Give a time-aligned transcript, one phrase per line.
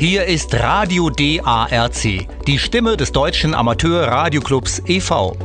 [0.00, 5.36] Hier ist Radio DARC, die Stimme des deutschen Amateur-Radioclubs e.V.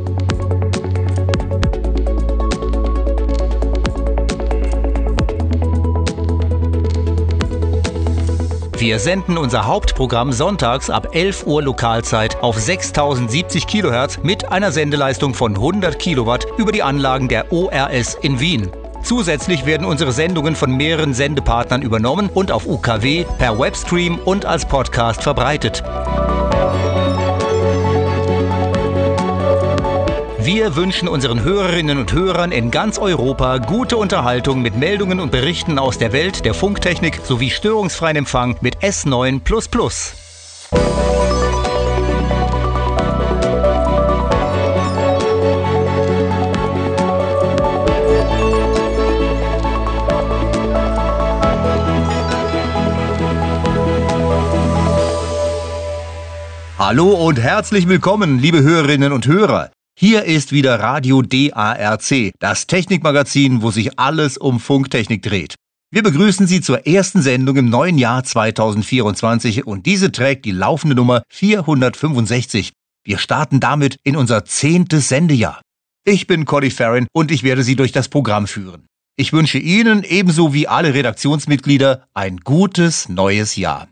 [8.77, 15.33] Wir senden unser Hauptprogramm sonntags ab 11 Uhr Lokalzeit auf 6070 kHz mit einer Sendeleistung
[15.33, 18.71] von 100 Kilowatt über die Anlagen der ORS in Wien.
[19.05, 24.65] Zusätzlich werden unsere Sendungen von mehreren Sendepartnern übernommen und auf UKW, per Webstream und als
[24.65, 25.83] Podcast verbreitet.
[30.39, 35.77] Wir wünschen unseren Hörerinnen und Hörern in ganz Europa gute Unterhaltung mit Meldungen und Berichten
[35.77, 39.41] aus der Welt der Funktechnik sowie störungsfreien Empfang mit S9.
[56.87, 59.71] Hallo und herzlich willkommen, liebe Hörerinnen und Hörer.
[59.97, 65.55] Hier ist wieder Radio DARC, das Technikmagazin, wo sich alles um Funktechnik dreht.
[65.91, 70.95] Wir begrüßen Sie zur ersten Sendung im neuen Jahr 2024 und diese trägt die laufende
[70.95, 72.73] Nummer 465.
[73.03, 75.61] Wir starten damit in unser zehntes Sendejahr.
[76.05, 78.85] Ich bin Cody Farron und ich werde Sie durch das Programm führen.
[79.15, 83.87] Ich wünsche Ihnen ebenso wie alle Redaktionsmitglieder ein gutes neues Jahr.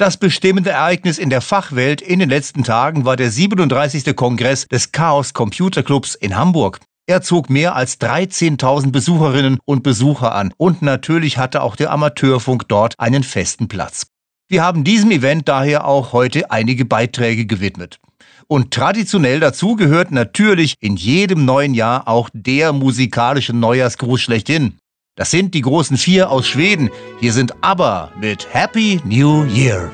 [0.00, 4.16] Das bestimmende Ereignis in der Fachwelt in den letzten Tagen war der 37.
[4.16, 6.80] Kongress des Chaos Computer Clubs in Hamburg.
[7.06, 12.66] Er zog mehr als 13.000 Besucherinnen und Besucher an und natürlich hatte auch der Amateurfunk
[12.66, 14.06] dort einen festen Platz.
[14.48, 17.98] Wir haben diesem Event daher auch heute einige Beiträge gewidmet.
[18.46, 24.78] Und traditionell dazu gehört natürlich in jedem neuen Jahr auch der musikalische Neujahrsgruß schlechthin.
[25.20, 26.88] Das sind die großen vier aus Schweden.
[27.20, 29.92] Hier sind ABBA mit Happy New Year.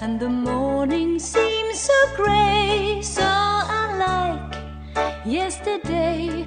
[0.00, 4.54] And the morning seems so grey, so unlike
[5.24, 6.43] yesterday.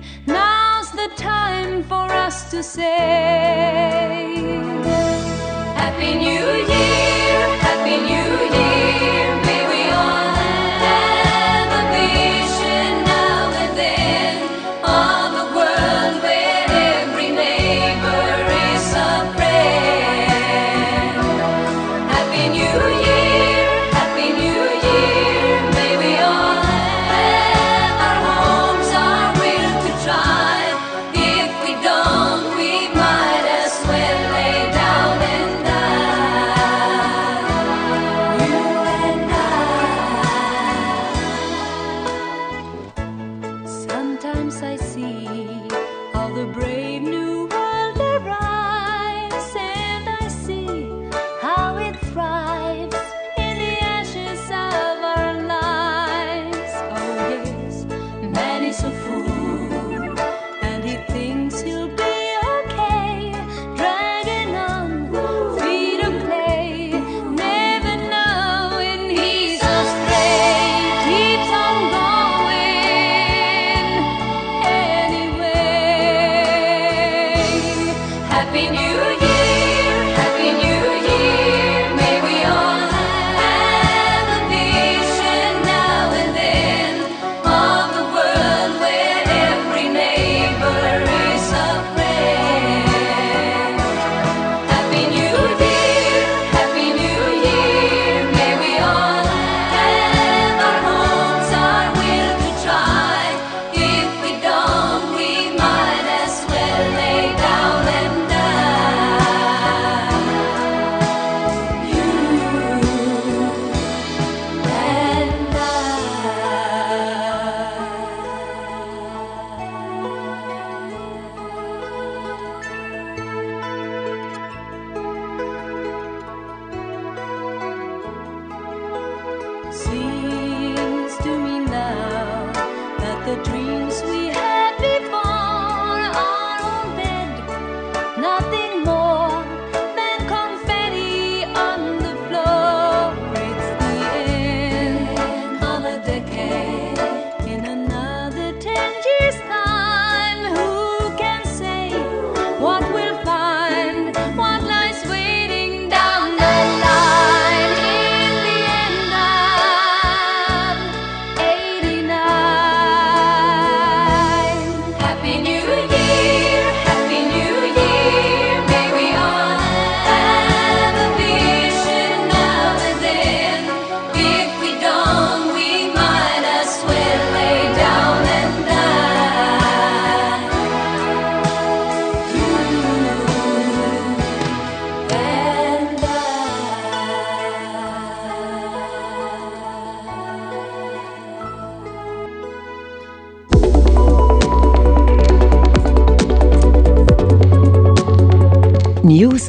[1.16, 2.84] Time for us to say
[5.76, 7.17] Happy New Year,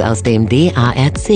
[0.01, 1.29] Aus dem DARC.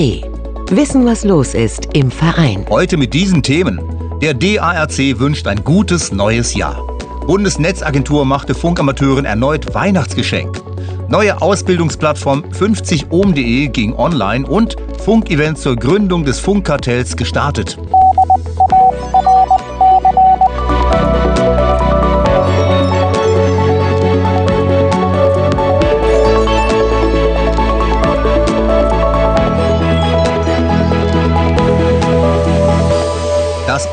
[0.70, 2.64] Wissen, was los ist im Verein.
[2.68, 3.80] Heute mit diesen Themen.
[4.20, 6.86] Der DARC wünscht ein gutes neues Jahr.
[7.26, 10.62] Bundesnetzagentur machte Funkamateuren erneut Weihnachtsgeschenk.
[11.08, 17.78] Neue Ausbildungsplattform 50ohm.de ging online und Funkevent zur Gründung des Funkkartells gestartet.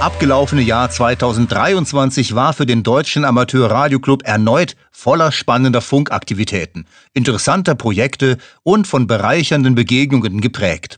[0.01, 8.37] Abgelaufene Jahr 2023 war für den Deutschen Amateur Radioclub erneut voller spannender Funkaktivitäten, interessanter Projekte
[8.63, 10.97] und von bereichernden Begegnungen geprägt.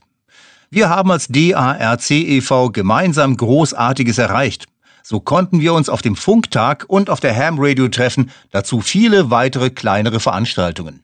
[0.70, 2.70] Wir haben als DARC e.V.
[2.70, 4.66] gemeinsam Großartiges erreicht.
[5.02, 9.30] So konnten wir uns auf dem Funktag und auf der Ham Radio treffen, dazu viele
[9.30, 11.02] weitere kleinere Veranstaltungen.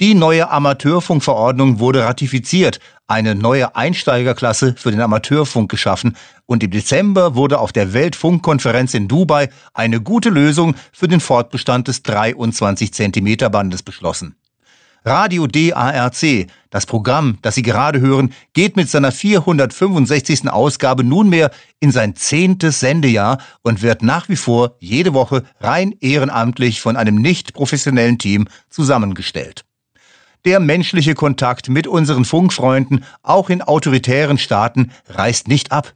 [0.00, 6.16] Die neue Amateurfunkverordnung wurde ratifiziert, eine neue Einsteigerklasse für den Amateurfunk geschaffen
[6.46, 11.88] und im Dezember wurde auf der Weltfunkkonferenz in Dubai eine gute Lösung für den Fortbestand
[11.88, 14.36] des 23 Zentimeter Bandes beschlossen.
[15.04, 20.48] Radio DARC, das Programm, das Sie gerade hören, geht mit seiner 465.
[20.48, 21.50] Ausgabe nunmehr
[21.80, 27.16] in sein zehntes Sendejahr und wird nach wie vor jede Woche rein ehrenamtlich von einem
[27.16, 29.64] nicht professionellen Team zusammengestellt.
[30.44, 35.94] Der menschliche Kontakt mit unseren Funkfreunden, auch in autoritären Staaten, reißt nicht ab.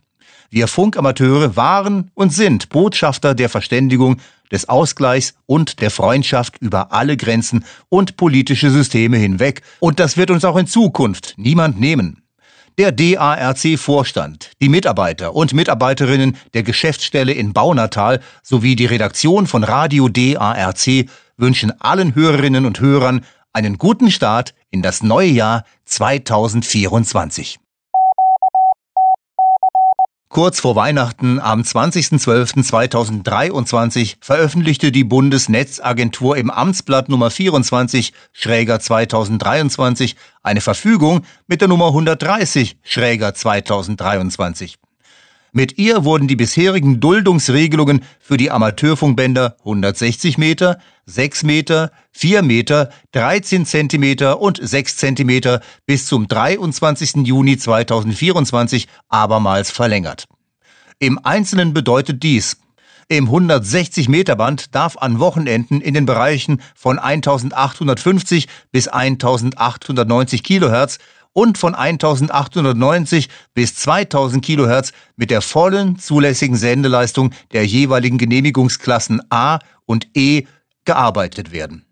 [0.50, 4.18] Wir Funkamateure waren und sind Botschafter der Verständigung,
[4.52, 9.62] des Ausgleichs und der Freundschaft über alle Grenzen und politische Systeme hinweg.
[9.80, 12.22] Und das wird uns auch in Zukunft niemand nehmen.
[12.78, 20.08] Der DARC-Vorstand, die Mitarbeiter und Mitarbeiterinnen der Geschäftsstelle in Baunatal sowie die Redaktion von Radio
[20.08, 21.06] DARC
[21.38, 23.24] wünschen allen Hörerinnen und Hörern
[23.56, 27.58] einen guten Start in das neue Jahr 2024.
[30.28, 40.60] Kurz vor Weihnachten am 20.12.2023 veröffentlichte die Bundesnetzagentur im Amtsblatt Nummer 24 Schräger 2023 eine
[40.60, 44.76] Verfügung mit der Nummer 130 Schräger 2023.
[45.56, 52.90] Mit ihr wurden die bisherigen Duldungsregelungen für die Amateurfunkbänder 160 Meter, 6 Meter, 4 Meter,
[53.12, 57.26] 13 Zentimeter und 6 Zentimeter bis zum 23.
[57.26, 60.26] Juni 2024 abermals verlängert.
[60.98, 62.58] Im Einzelnen bedeutet dies,
[63.08, 70.98] im 160 Meter Band darf an Wochenenden in den Bereichen von 1850 bis 1890 Kilohertz
[71.36, 79.58] und von 1890 bis 2000 Kilohertz mit der vollen zulässigen Sendeleistung der jeweiligen Genehmigungsklassen A
[79.84, 80.44] und E
[80.86, 81.84] gearbeitet werden.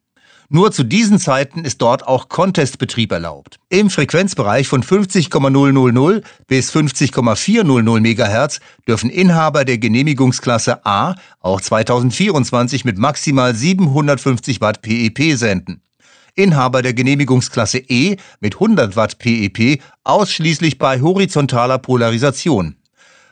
[0.49, 3.59] Nur zu diesen Zeiten ist dort auch Contestbetrieb erlaubt.
[3.69, 12.97] Im Frequenzbereich von 50,000 bis 50,400 MHz dürfen Inhaber der Genehmigungsklasse A auch 2024 mit
[12.97, 15.83] maximal 750 Watt PEP senden.
[16.35, 22.77] Inhaber der Genehmigungsklasse E mit 100 Watt PEP ausschließlich bei horizontaler Polarisation.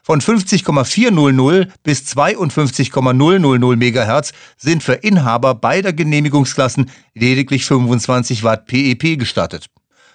[0.05, 9.67] Von 50,400 bis 52,000 MHz sind für Inhaber beider Genehmigungsklassen lediglich 25 Watt PEP gestattet.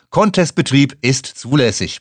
[0.09, 1.99] Contestbetrieb ist zulässig.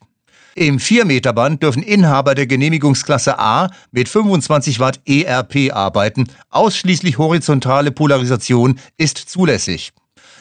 [0.57, 6.28] Im 4-Meter-Band dürfen Inhaber der Genehmigungsklasse A mit 25 Watt ERP arbeiten.
[6.49, 9.93] Ausschließlich horizontale Polarisation ist zulässig.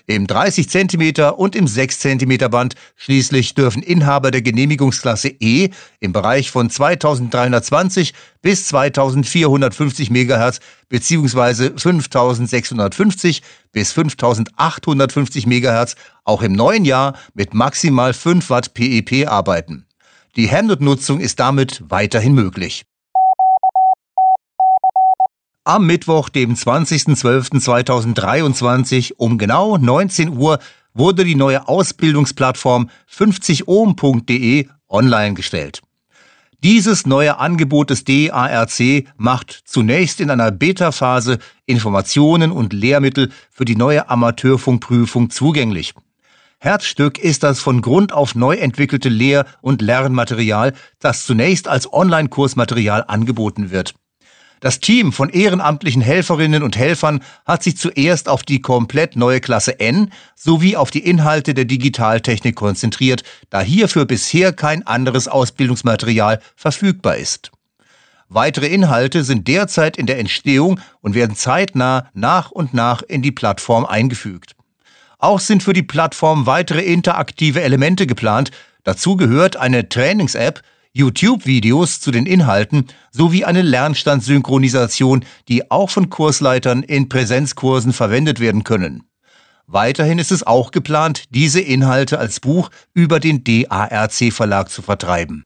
[0.07, 5.69] Im 30 cm und im 6 cm Band schließlich dürfen Inhaber der Genehmigungsklasse E
[5.99, 10.59] im Bereich von 2320 bis 2450 MHz
[10.89, 11.71] bzw.
[11.77, 19.87] 5650 bis 5850 MHz auch im neuen Jahr mit maximal 5 Watt PEP arbeiten.
[20.35, 22.85] Die Hamnet-Nutzung ist damit weiterhin möglich.
[25.67, 30.59] Am Mittwoch, dem 20.12.2023 um genau 19 Uhr
[30.93, 35.81] wurde die neue Ausbildungsplattform 50ohm.de online gestellt.
[36.63, 43.75] Dieses neue Angebot des DARC macht zunächst in einer Beta-Phase Informationen und Lehrmittel für die
[43.75, 45.95] neue Amateurfunkprüfung zugänglich.
[46.59, 53.05] Herzstück ist das von Grund auf neu entwickelte Lehr- und Lernmaterial, das zunächst als Online-Kursmaterial
[53.07, 53.95] angeboten wird.
[54.59, 59.79] Das Team von ehrenamtlichen Helferinnen und Helfern hat sich zuerst auf die komplett neue Klasse
[59.79, 67.17] N sowie auf die Inhalte der Digitaltechnik konzentriert, da hierfür bisher kein anderes Ausbildungsmaterial verfügbar
[67.17, 67.51] ist.
[68.27, 73.31] Weitere Inhalte sind derzeit in der Entstehung und werden zeitnah nach und nach in die
[73.31, 74.55] Plattform eingefügt.
[75.19, 78.51] Auch sind für die Plattform weitere interaktive Elemente geplant.
[78.83, 80.61] Dazu gehört eine Trainings-App,
[80.95, 88.63] YouTube-Videos zu den Inhalten sowie eine Lernstandssynchronisation, die auch von Kursleitern in Präsenzkursen verwendet werden
[88.63, 89.03] können.
[89.67, 95.43] Weiterhin ist es auch geplant, diese Inhalte als Buch über den DARC Verlag zu vertreiben.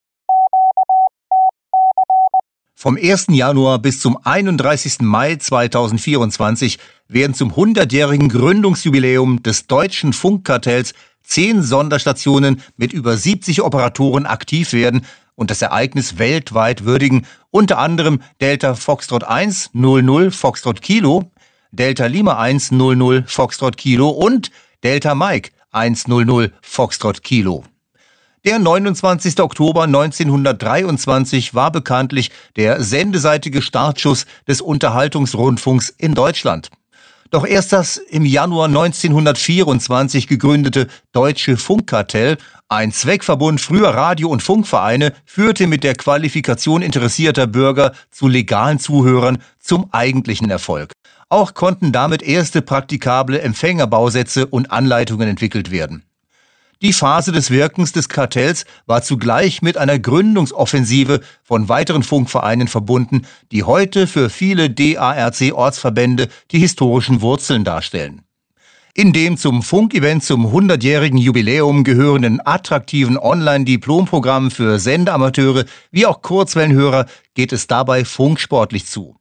[2.76, 3.28] Vom 1.
[3.30, 5.00] Januar bis zum 31.
[5.02, 6.78] Mai 2024
[7.08, 15.06] werden zum 100-jährigen Gründungsjubiläum des deutschen Funkkartells zehn Sonderstationen mit über 70 Operatoren aktiv werden
[15.40, 21.32] und das Ereignis weltweit würdigen, unter anderem Delta Foxtrot 1 00 Foxtrot Kilo,
[21.72, 24.52] Delta Lima 1 00 Foxtrot Kilo und
[24.84, 27.64] Delta Mike 100 Foxtrot Kilo.
[28.44, 29.40] Der 29.
[29.40, 36.70] Oktober 1923 war bekanntlich der sendeseitige Startschuss des Unterhaltungsrundfunks in Deutschland.
[37.32, 42.38] Doch erst das im Januar 1924 gegründete Deutsche Funkkartell,
[42.70, 49.44] ein Zweckverbund früher Radio- und Funkvereine, führte mit der Qualifikation interessierter Bürger zu legalen Zuhörern
[49.60, 50.92] zum eigentlichen Erfolg.
[51.30, 56.09] Auch konnten damit erste praktikable Empfängerbausätze und Anleitungen entwickelt werden.
[56.82, 63.24] Die Phase des Wirkens des Kartells war zugleich mit einer Gründungsoffensive von weiteren Funkvereinen verbunden,
[63.52, 68.22] die heute für viele DARC-Ortsverbände die historischen Wurzeln darstellen.
[68.96, 77.08] In dem zum Funkevent zum 100-jährigen Jubiläum gehörenden attraktiven Online-Diplomprogramm für Sendeamateure wie auch Kurzwellenhörer
[77.34, 79.19] geht es dabei funksportlich zu.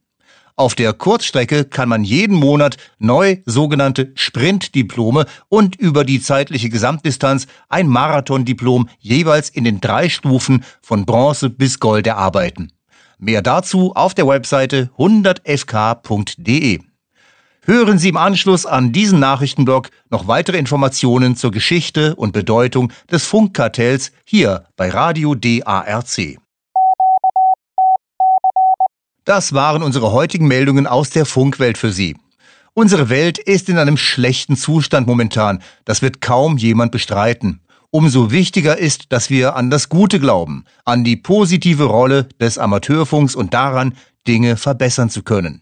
[0.59, 7.47] Auf der Kurzstrecke kann man jeden Monat neu sogenannte Sprintdiplome und über die zeitliche Gesamtdistanz
[7.69, 12.73] ein Marathondiplom jeweils in den drei Stufen von Bronze bis Gold erarbeiten.
[13.19, 16.81] Mehr dazu auf der Webseite 100fk.de.
[17.62, 23.25] Hören Sie im Anschluss an diesen Nachrichtenblock noch weitere Informationen zur Geschichte und Bedeutung des
[23.25, 26.41] Funkkartells hier bei Radio DARC.
[29.29, 32.17] Das waren unsere heutigen Meldungen aus der Funkwelt für Sie.
[32.73, 35.63] Unsere Welt ist in einem schlechten Zustand momentan.
[35.85, 37.61] Das wird kaum jemand bestreiten.
[37.91, 43.35] Umso wichtiger ist, dass wir an das Gute glauben, an die positive Rolle des Amateurfunks
[43.35, 43.93] und daran,
[44.27, 45.61] Dinge verbessern zu können.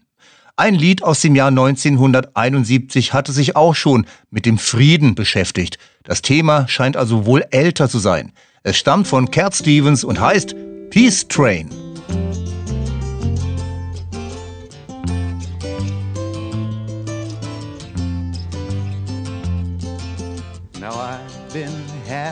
[0.55, 5.77] Ein Lied aus dem Jahr 1971 hatte sich auch schon mit dem Frieden beschäftigt.
[6.05, 8.31] Das Thema scheint also wohl älter zu sein.
[8.63, 10.55] Es stammt von Cat Stevens und heißt
[10.89, 11.86] Peace Train.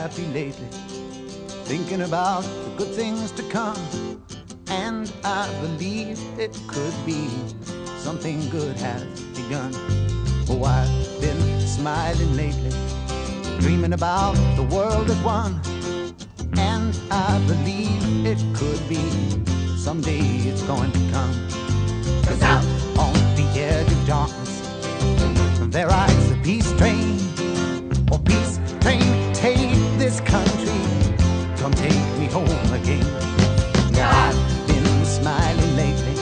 [0.06, 0.68] Happy lately,
[1.64, 3.76] thinking about the good things to come.
[4.68, 7.28] And I believe it could be
[7.98, 9.02] something good has
[9.34, 9.72] begun.
[10.48, 12.70] Oh, I've been smiling lately,
[13.58, 15.60] dreaming about the world as one.
[16.56, 19.02] And I believe it could be
[19.76, 20.20] someday
[20.50, 21.34] it's going to come.
[22.26, 22.64] Cause out
[22.96, 24.52] on the edge of darkness,
[25.72, 27.18] there rides the peace train.
[28.12, 29.15] Oh, peace train,
[30.16, 33.04] this country, come take me home again.
[33.92, 36.14] Now I've been smiling lately,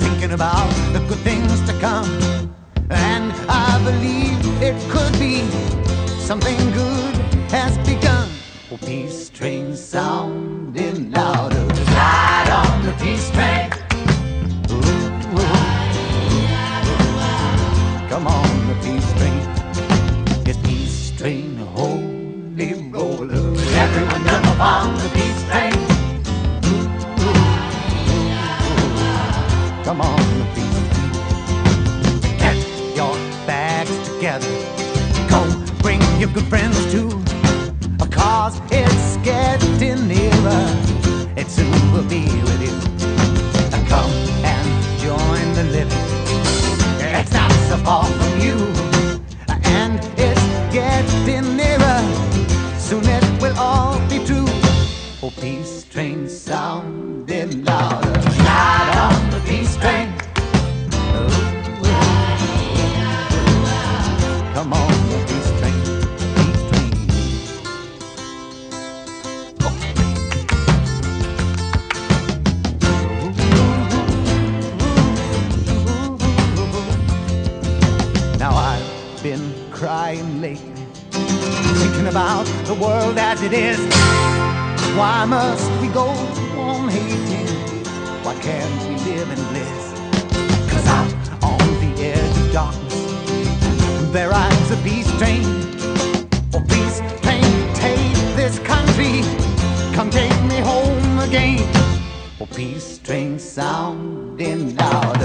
[0.00, 2.08] thinking about the good things to come,
[2.90, 5.48] and I believe it could be
[6.20, 7.14] something good
[7.50, 8.28] has begun.
[8.70, 10.59] Oh, peace train sounding
[34.20, 34.46] together.
[35.30, 35.40] Go
[35.80, 37.08] bring your good friends too.
[38.10, 40.66] Cause it's getting nearer.
[41.36, 42.76] It soon will be with you.
[43.88, 44.10] Come
[44.44, 44.68] and
[45.00, 46.06] join the living.
[47.00, 48.56] It's not so far from you.
[49.64, 52.00] And it's getting nearer.
[52.78, 54.44] Soon it will all be true.
[55.22, 58.09] Oh, peace train sounding louder.
[82.10, 83.78] About the world as it is.
[84.98, 86.08] Why must we go
[86.58, 87.46] on hating?
[88.24, 89.84] Why can't we live in bliss?
[90.70, 95.44] Cause out on the edge of darkness, There rides a peace train.
[96.52, 99.22] Oh, peace train, take this country.
[99.94, 101.62] Come take me home again.
[102.40, 105.19] Oh, peace train sounding louder.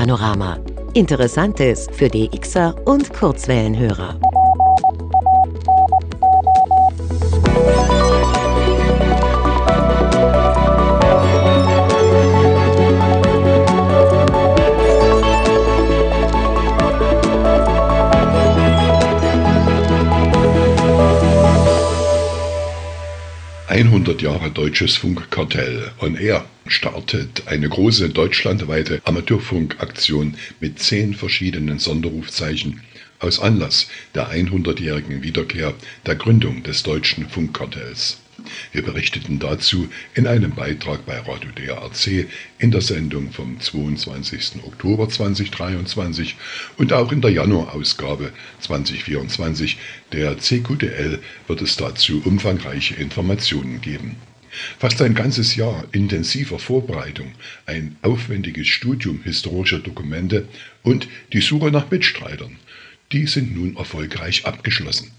[0.00, 0.58] Kurzwellenpanorama.
[0.94, 4.18] Interessantes für DXer und Kurzwellenhörer.
[23.68, 32.80] ...100 Jahre deutsches Funkkartell on Air startet eine große deutschlandweite Amateurfunkaktion mit zehn verschiedenen Sonderrufzeichen
[33.18, 35.74] aus Anlass der 100-jährigen Wiederkehr
[36.06, 38.18] der Gründung des deutschen Funkkartells.
[38.72, 42.26] Wir berichteten dazu in einem Beitrag bei Radio DRC
[42.58, 44.64] in der Sendung vom 22.
[44.64, 46.36] Oktober 2023
[46.78, 49.76] und auch in der Januarausgabe 2024
[50.12, 54.16] der CQDL wird es dazu umfangreiche Informationen geben.
[54.78, 57.32] Fast ein ganzes Jahr intensiver Vorbereitung,
[57.66, 60.48] ein aufwendiges Studium historischer Dokumente
[60.82, 62.56] und die Suche nach Mitstreitern,
[63.12, 65.12] die sind nun erfolgreich abgeschlossen.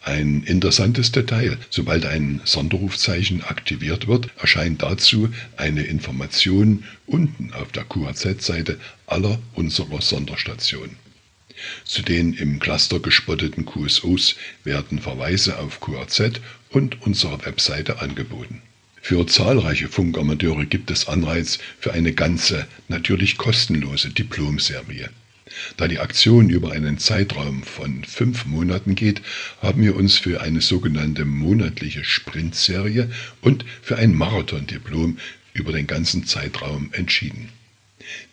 [0.00, 7.84] Ein interessantes Detail, sobald ein Sonderrufzeichen aktiviert wird, erscheint dazu eine Information unten auf der
[7.84, 10.96] QHZ-Seite aller unserer Sonderstationen.
[11.84, 16.40] Zu den im Cluster gespotteten QSOs werden Verweise auf QRZ
[16.74, 18.60] und unsere Webseite angeboten.
[19.00, 25.10] Für zahlreiche Funkamateure gibt es Anreiz für eine ganze, natürlich kostenlose Diplomserie.
[25.76, 29.20] Da die Aktion über einen Zeitraum von fünf Monaten geht,
[29.60, 33.10] haben wir uns für eine sogenannte monatliche Sprintserie
[33.42, 35.18] und für ein Marathondiplom
[35.52, 37.50] über den ganzen Zeitraum entschieden.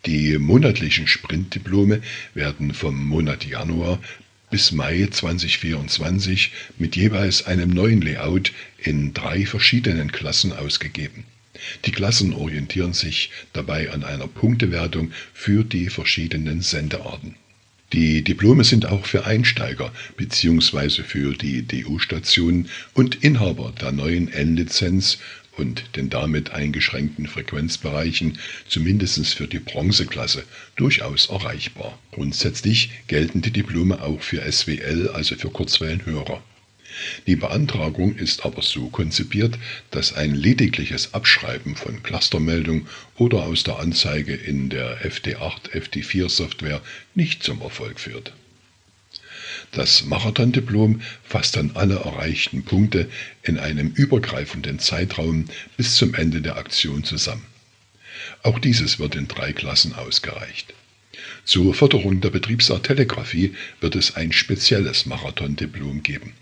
[0.06, 2.02] Die monatlichen Sprintdiplome
[2.34, 4.00] werden vom Monat Januar
[4.52, 11.24] bis Mai 2024 mit jeweils einem neuen Layout in drei verschiedenen Klassen ausgegeben.
[11.86, 17.34] Die Klassen orientieren sich dabei an einer Punktewertung für die verschiedenen Sendearten.
[17.94, 21.02] Die Diplome sind auch für Einsteiger bzw.
[21.02, 25.18] für die DU-Stationen und Inhaber der neuen N-Lizenz
[25.56, 28.38] und den damit eingeschränkten Frequenzbereichen
[28.68, 30.44] zumindest für die Bronzeklasse
[30.76, 31.98] durchaus erreichbar.
[32.12, 36.42] Grundsätzlich gelten die Diplome auch für SWL, also für Kurzwellenhörer.
[37.26, 39.58] Die Beantragung ist aber so konzipiert,
[39.90, 42.86] dass ein ledigliches Abschreiben von Clustermeldung
[43.16, 46.82] oder aus der Anzeige in der FD8, FD4 Software
[47.14, 48.34] nicht zum Erfolg führt.
[49.72, 53.08] Das Marathon-Diplom fasst dann alle erreichten Punkte
[53.42, 55.46] in einem übergreifenden Zeitraum
[55.78, 57.46] bis zum Ende der Aktion zusammen.
[58.42, 60.74] Auch dieses wird in drei Klassen ausgereicht.
[61.44, 66.34] Zur Förderung der Betriebsart Telegrafie wird es ein spezielles Marathon-Diplom geben.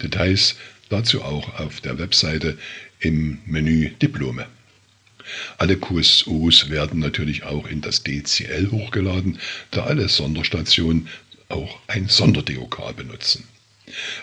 [0.00, 0.54] Details
[0.90, 2.56] dazu auch auf der Webseite
[3.00, 4.46] im Menü Diplome.
[5.56, 9.38] Alle QSOs werden natürlich auch in das DCL hochgeladen,
[9.70, 11.08] da alle Sonderstationen
[11.54, 13.44] auch ein Sonder-DOK benutzen.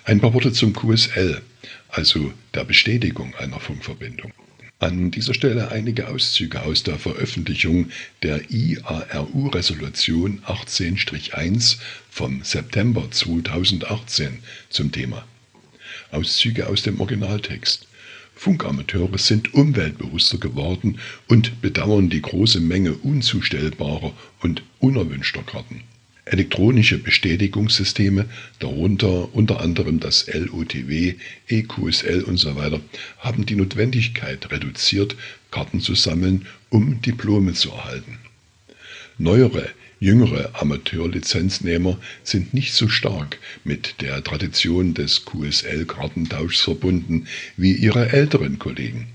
[0.04, 1.42] Ein paar Worte zum QSL,
[1.90, 4.34] also der Bestätigung einer Funkverbindung.
[4.80, 7.92] An dieser Stelle einige Auszüge aus der Veröffentlichung
[8.24, 11.78] der IARU-Resolution 18-1
[12.10, 14.40] vom September 2018
[14.70, 15.26] zum Thema.
[16.10, 17.88] Auszüge aus dem Originaltext.
[18.34, 25.84] Funkamateure sind umweltbewusster geworden und bedauern die große Menge unzustellbarer und unerwünschter Karten.
[26.32, 28.26] Elektronische Bestätigungssysteme,
[28.60, 31.16] darunter unter anderem das LOTW,
[31.50, 32.80] EQSL usw.,
[33.20, 35.18] haben die Notwendigkeit reduziert,
[35.52, 38.18] Karten zu sammeln, um Diplome zu erhalten.
[39.18, 48.14] Neuere Jüngere Amateurlizenznehmer sind nicht so stark mit der Tradition des QSL-Kartentauschs verbunden wie ihre
[48.14, 49.08] älteren Kollegen.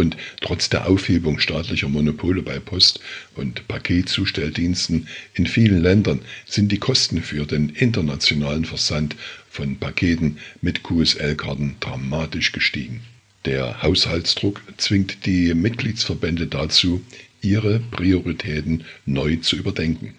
[0.00, 3.00] Und trotz der Aufhebung staatlicher Monopole bei Post-
[3.34, 9.14] und Paketzustelldiensten in vielen Ländern sind die Kosten für den internationalen Versand
[9.50, 13.02] von Paketen mit QSL-Karten dramatisch gestiegen.
[13.44, 17.02] Der Haushaltsdruck zwingt die Mitgliedsverbände dazu,
[17.42, 20.14] ihre Prioritäten neu zu überdenken.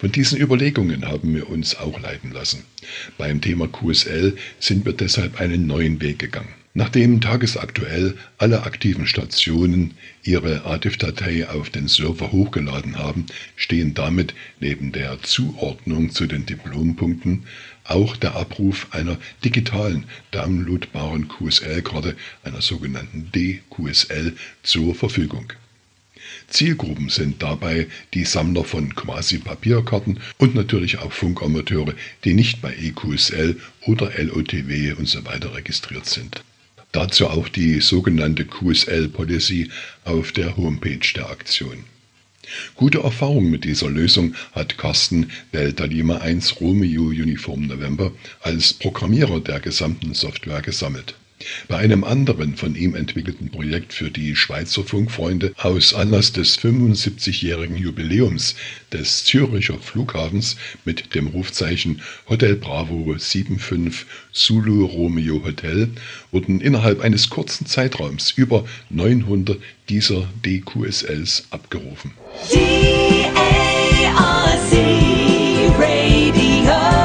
[0.00, 2.64] Von diesen Überlegungen haben wir uns auch leiten lassen.
[3.18, 6.61] Beim Thema QSL sind wir deshalb einen neuen Weg gegangen.
[6.74, 14.90] Nachdem tagesaktuell alle aktiven Stationen ihre ADIF-Datei auf den Server hochgeladen haben, stehen damit neben
[14.90, 17.44] der Zuordnung zu den Diplompunkten
[17.84, 25.52] auch der Abruf einer digitalen downloadbaren QSL-Karte, einer sogenannten DQSL, zur Verfügung.
[26.48, 31.92] Zielgruppen sind dabei die Sammler von Quasi-Papierkarten und natürlich auch Funkamateure,
[32.24, 35.28] die nicht bei EQSL oder LOTW usw.
[35.54, 36.42] Registriert sind.
[36.92, 39.70] Dazu auch die sogenannte QSL Policy
[40.04, 41.84] auf der Homepage der Aktion.
[42.74, 49.40] Gute Erfahrung mit dieser Lösung hat Carsten Delta Lima 1 Romeo Uniform November als Programmierer
[49.40, 51.14] der gesamten Software gesammelt.
[51.68, 57.76] Bei einem anderen von ihm entwickelten Projekt für die Schweizer Funkfreunde aus Anlass des 75-jährigen
[57.76, 58.54] Jubiläums
[58.92, 65.88] des Züricher Flughafens mit dem Rufzeichen Hotel Bravo 75 Zulu Romeo Hotel
[66.30, 72.12] wurden innerhalb eines kurzen Zeitraums über 900 dieser DQSLs abgerufen.
[76.72, 77.01] für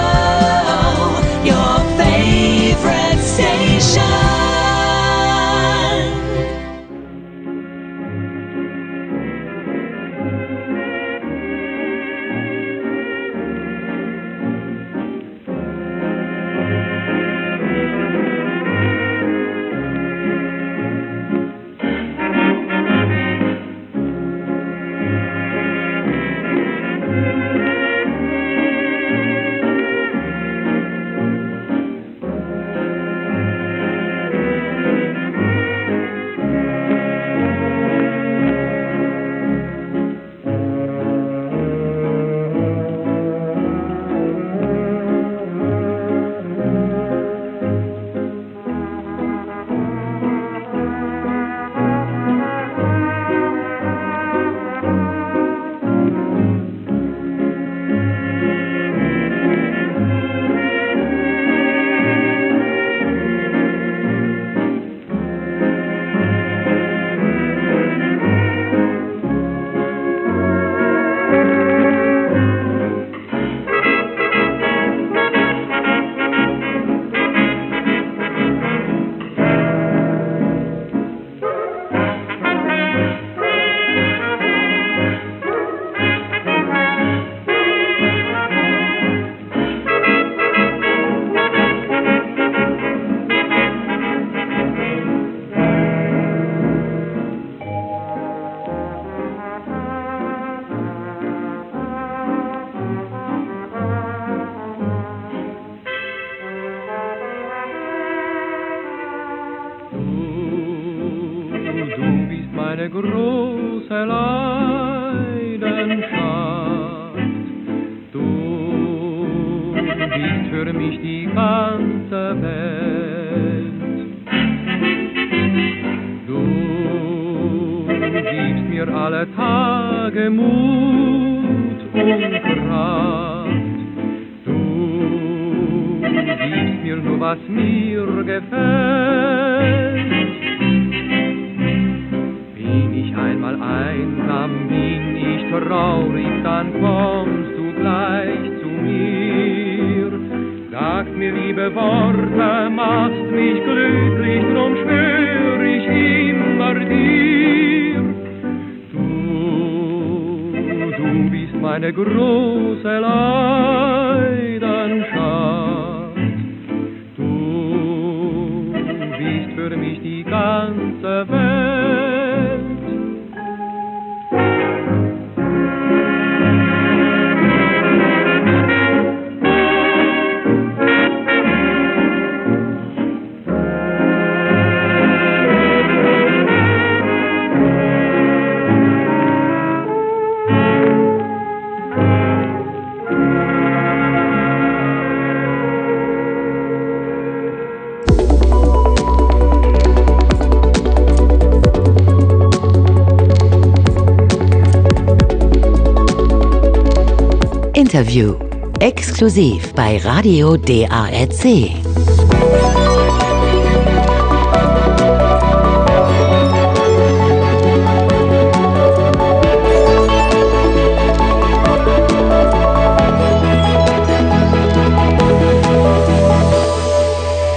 [208.07, 208.35] Interview.
[208.79, 211.43] Exklusiv bei Radio DARC.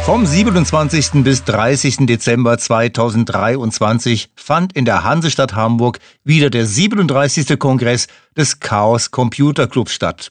[0.04, 1.22] Vom 27.
[1.22, 2.06] bis 30.
[2.06, 7.56] Dezember 2023 fand in der Hansestadt Hamburg wieder der 37.
[7.56, 10.30] Kongress des Chaos Computer Clubs statt.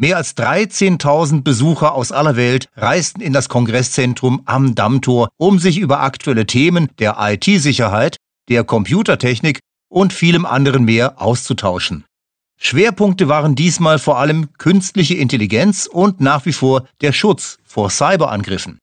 [0.00, 5.76] Mehr als 13.000 Besucher aus aller Welt reisten in das Kongresszentrum am Dammtor, um sich
[5.78, 8.16] über aktuelle Themen der IT-Sicherheit,
[8.48, 9.58] der Computertechnik
[9.88, 12.04] und vielem anderen mehr auszutauschen.
[12.60, 18.78] Schwerpunkte waren diesmal vor allem künstliche Intelligenz und nach wie vor der Schutz vor Cyberangriffen.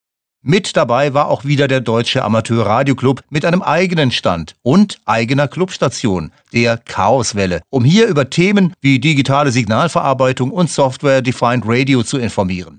[0.48, 5.48] Mit dabei war auch wieder der Deutsche Amateur Radioclub mit einem eigenen Stand und eigener
[5.48, 12.78] Clubstation, der Chaoswelle, um hier über Themen wie digitale Signalverarbeitung und Software-Defined Radio zu informieren.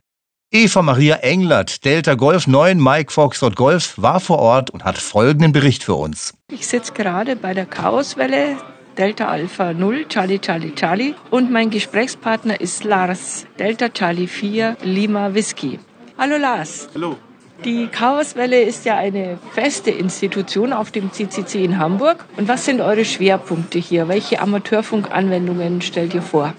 [0.49, 5.51] Eva Maria Englert, Delta Golf 9 Mike Foxtrot Golf, war vor Ort und hat folgenden
[5.51, 6.36] Bericht für uns.
[6.49, 8.56] Ich sitze gerade bei der Chaoswelle
[8.97, 15.34] Delta Alpha 0 Charlie Charlie Charlie und mein Gesprächspartner ist Lars Delta Charlie 4 Lima
[15.34, 15.80] Whisky.
[16.17, 16.88] Hallo Lars.
[16.95, 17.17] Hallo.
[17.65, 22.23] Die Chaoswelle ist ja eine feste Institution auf dem CCC in Hamburg.
[22.37, 24.07] Und was sind eure Schwerpunkte hier?
[24.07, 26.53] Welche Amateurfunkanwendungen stellt ihr vor?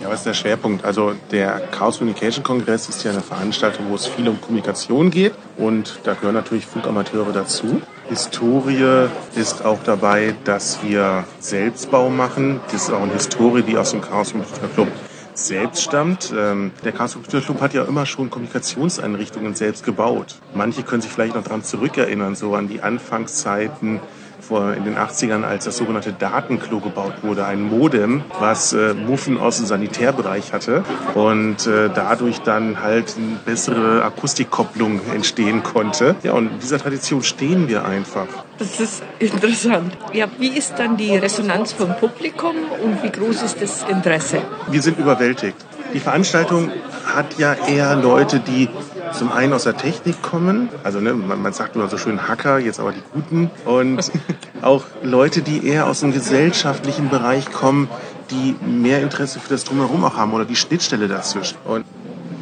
[0.00, 0.82] Ja, was ist der Schwerpunkt?
[0.82, 5.34] Also der Chaos Communication Kongress ist ja eine Veranstaltung, wo es viel um Kommunikation geht
[5.58, 7.82] und da gehören natürlich Funkamateure dazu.
[8.08, 12.60] Historie ist auch dabei, dass wir Selbstbau machen.
[12.72, 14.88] Das ist auch eine Historie, die aus dem Chaos Computer Club
[15.46, 16.32] selbst stammt.
[16.36, 20.36] Ähm, der Chaos Computer Club hat ja immer schon Kommunikationseinrichtungen selbst gebaut.
[20.54, 24.00] Manche können sich vielleicht noch daran zurückerinnern, so an die Anfangszeiten
[24.40, 29.38] vor in den 80ern, als das sogenannte Datenklo gebaut wurde, ein Modem, was äh, Muffen
[29.38, 36.16] aus dem Sanitärbereich hatte und äh, dadurch dann halt eine bessere Akustikkopplung entstehen konnte.
[36.22, 38.26] Ja, und in dieser Tradition stehen wir einfach.
[38.58, 39.96] Das ist interessant.
[40.12, 44.42] Ja, wie ist dann die Resonanz vom Publikum und wie groß ist das Interesse?
[44.70, 45.56] Wir sind überwältigt.
[45.94, 46.70] Die Veranstaltung
[47.04, 48.68] hat ja eher Leute, die
[49.12, 52.58] zum einen aus der Technik kommen, also ne, man, man sagt immer so schön Hacker,
[52.58, 54.10] jetzt aber die Guten, und
[54.62, 57.88] auch Leute, die eher aus dem gesellschaftlichen Bereich kommen,
[58.30, 61.56] die mehr Interesse für das Drumherum auch haben oder die Schnittstelle dazwischen.
[61.64, 61.84] Und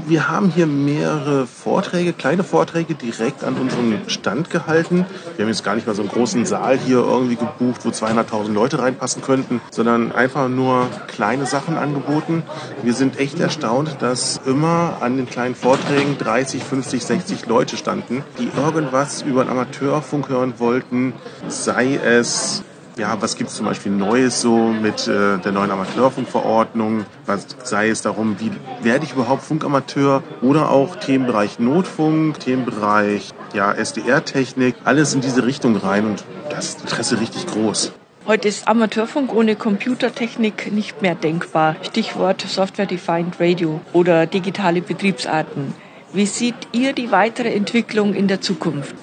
[0.08, 5.06] wir haben hier mehrere Vorträge, kleine Vorträge direkt an unserem Stand gehalten.
[5.36, 8.52] Wir haben jetzt gar nicht mal so einen großen Saal hier irgendwie gebucht, wo 200.000
[8.52, 12.42] Leute reinpassen könnten, sondern einfach nur kleine Sachen angeboten.
[12.82, 18.24] Wir sind echt erstaunt, dass immer an den kleinen Vorträgen 30, 50, 60 Leute standen,
[18.38, 21.12] die irgendwas über einen Amateurfunk hören wollten,
[21.48, 22.62] sei es
[22.98, 27.06] ja, was gibt es zum Beispiel Neues so mit äh, der neuen Amateurfunkverordnung?
[27.26, 28.50] Was sei es darum, wie
[28.82, 30.22] werde ich überhaupt Funkamateur?
[30.42, 37.20] Oder auch Themenbereich Notfunk, Themenbereich ja, SDR-Technik, alles in diese Richtung rein und das Interesse
[37.20, 37.92] richtig groß.
[38.26, 41.76] Heute ist Amateurfunk ohne Computertechnik nicht mehr denkbar.
[41.82, 45.72] Stichwort Software Defined Radio oder digitale Betriebsarten.
[46.12, 48.94] Wie seht ihr die weitere Entwicklung in der Zukunft?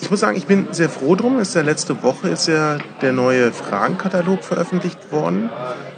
[0.00, 1.38] Ich muss sagen, ich bin sehr froh drum.
[1.38, 5.50] Ist ja letzte Woche ist ja der neue Fragenkatalog veröffentlicht worden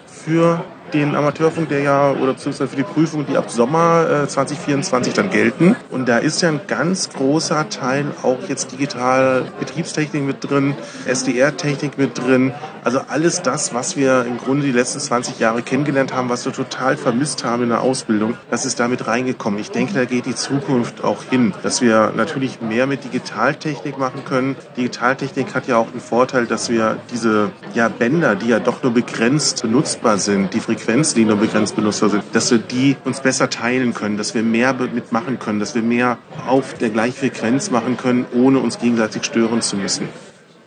[0.07, 5.15] für den Amateurfunk, der ja, oder beziehungsweise für die Prüfung, die ab Sommer äh, 2024
[5.15, 5.77] dann gelten.
[5.91, 10.75] Und da ist ja ein ganz großer Teil auch jetzt digital Betriebstechnik mit drin,
[11.07, 12.53] SDR-Technik mit drin.
[12.85, 16.53] Also alles das, was wir im Grunde die letzten 20 Jahre kennengelernt haben, was wir
[16.53, 19.61] total vermisst haben in der Ausbildung, das ist damit reingekommen.
[19.61, 24.25] Ich denke, da geht die Zukunft auch hin, dass wir natürlich mehr mit Digitaltechnik machen
[24.25, 24.57] können.
[24.77, 28.93] Digitaltechnik hat ja auch den Vorteil, dass wir diese ja, Bänder, die ja doch nur
[28.93, 33.51] begrenzt benutzbar sind, die Frequenzen, die nur begrenzt benutzbar sind, dass wir die uns besser
[33.51, 37.97] teilen können, dass wir mehr mitmachen können, dass wir mehr auf der gleichen Frequenz machen
[37.97, 40.09] können, ohne uns gegenseitig stören zu müssen.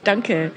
[0.03, 0.51] Danke.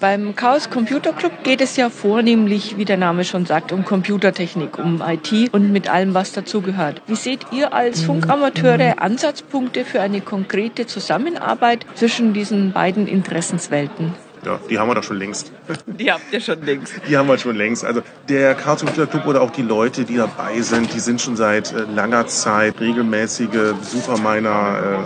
[0.00, 4.78] Beim Chaos Computer Club geht es ja vornehmlich, wie der Name schon sagt, um Computertechnik,
[4.78, 7.02] um IT und mit allem, was dazugehört.
[7.06, 14.14] Wie seht ihr als Funkamateure Ansatzpunkte für eine konkrete Zusammenarbeit zwischen diesen beiden Interessenswelten?
[14.44, 15.52] Ja, die haben wir doch schon längst.
[15.86, 16.94] Die habt ihr schon längst.
[17.08, 17.84] Die haben wir schon längst.
[17.84, 21.72] Also der Computer Club oder auch die Leute, die dabei sind, die sind schon seit
[21.72, 24.48] äh, langer Zeit regelmäßige Besucher meiner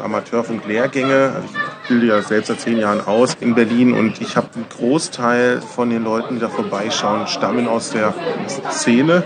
[0.02, 1.32] äh, Amateurfunk-Lehrgänge.
[1.34, 1.48] Also
[1.82, 5.60] ich bilde ja selbst seit zehn Jahren aus in Berlin und ich habe einen Großteil
[5.60, 8.14] von den Leuten, die da vorbeischauen, stammen aus der
[8.70, 9.24] Szene.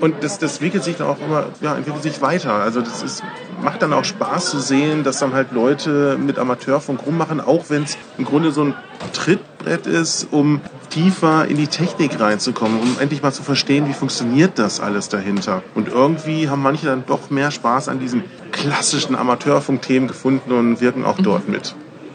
[0.00, 2.54] Und das, das entwickelt sich dann auch immer, ja, entwickelt sich weiter.
[2.54, 3.22] Also das ist,
[3.62, 7.84] macht dann auch Spaß zu sehen, dass dann halt Leute mit Amateurfunk rummachen, auch wenn
[7.84, 8.74] es im Grunde so ein
[9.12, 14.58] Trittbrett ist, um tiefer in die Technik reinzukommen, um endlich mal zu verstehen, wie funktioniert
[14.58, 15.62] das alles dahinter.
[15.74, 21.04] Und irgendwie haben manche dann doch mehr Spaß an diesen klassischen Amateurfunk-Themen gefunden und wirken
[21.04, 21.74] auch dort mit.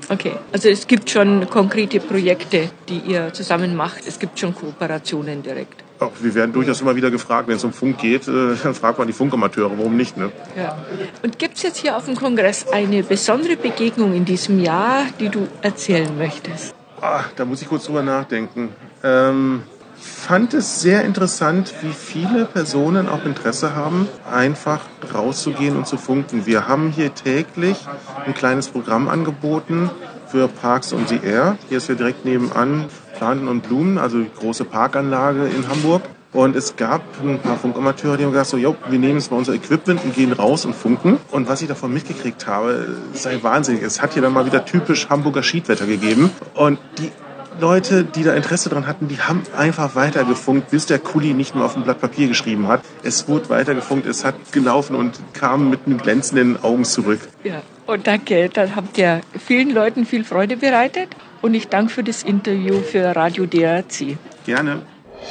[0.10, 4.06] Okay, also es gibt schon konkrete Projekte, die ihr zusammen macht.
[4.06, 5.81] Es gibt schon Kooperationen direkt.
[6.02, 8.98] Auch wir werden durchaus immer wieder gefragt, wenn es um Funk geht, äh, dann fragt
[8.98, 10.32] man die Funkamateure, warum nicht, ne?
[10.58, 10.76] Ja.
[11.22, 15.30] Und gibt es jetzt hier auf dem Kongress eine besondere Begegnung in diesem Jahr, die
[15.30, 16.74] du erzählen möchtest?
[17.00, 18.70] Ah, da muss ich kurz drüber nachdenken.
[19.04, 19.62] Ähm,
[19.96, 24.82] fand es sehr interessant, wie viele Personen auch Interesse haben, einfach
[25.14, 26.48] rauszugehen und zu funken.
[26.48, 27.78] Wir haben hier täglich
[28.26, 29.92] ein kleines Programm angeboten
[30.32, 31.58] für Parks und the Air.
[31.70, 32.86] Hier ist ja direkt nebenan
[33.22, 36.02] Planten und Blumen, also die große Parkanlage in Hamburg.
[36.34, 39.38] Und es gab ein paar Funkamateure, die haben gesagt, so, jo, wir nehmen jetzt mal
[39.38, 41.20] unser Equipment und gehen raus und funken.
[41.30, 43.84] Und was ich davon mitgekriegt habe, sei wahnsinnig.
[43.84, 46.32] Es hat hier dann mal wieder typisch Hamburger Schiedwetter gegeben.
[46.56, 47.12] Und die
[47.60, 51.66] Leute, die da Interesse dran hatten, die haben einfach weitergefunkt, bis der Kuli nicht nur
[51.66, 52.82] auf ein Blatt Papier geschrieben hat.
[53.04, 57.20] Es wurde weitergefunkt, es hat gelaufen und kam mit einem glänzenden Augen zurück.
[57.44, 58.50] Ja, und danke.
[58.50, 61.10] Dann habt ihr vielen Leuten viel Freude bereitet.
[61.42, 64.18] Und ich danke für das Interview für Radio DRC.
[64.46, 64.82] Gerne.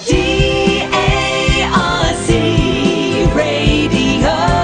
[0.09, 0.90] D-A-R-C
[3.35, 4.60] Radio,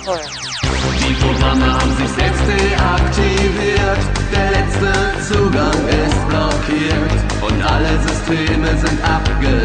[0.00, 3.98] Die Programme haben sich selbst deaktiviert.
[4.32, 7.20] Der letzte Zugang ist blockiert.
[7.42, 9.59] Und alle Systeme sind abgestellt.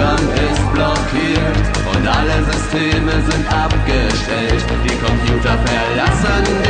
[0.00, 1.60] Zugang ist blockiert.
[1.94, 4.64] Und alle Systeme sind abgestellt.
[4.82, 6.69] Die Computer verlassen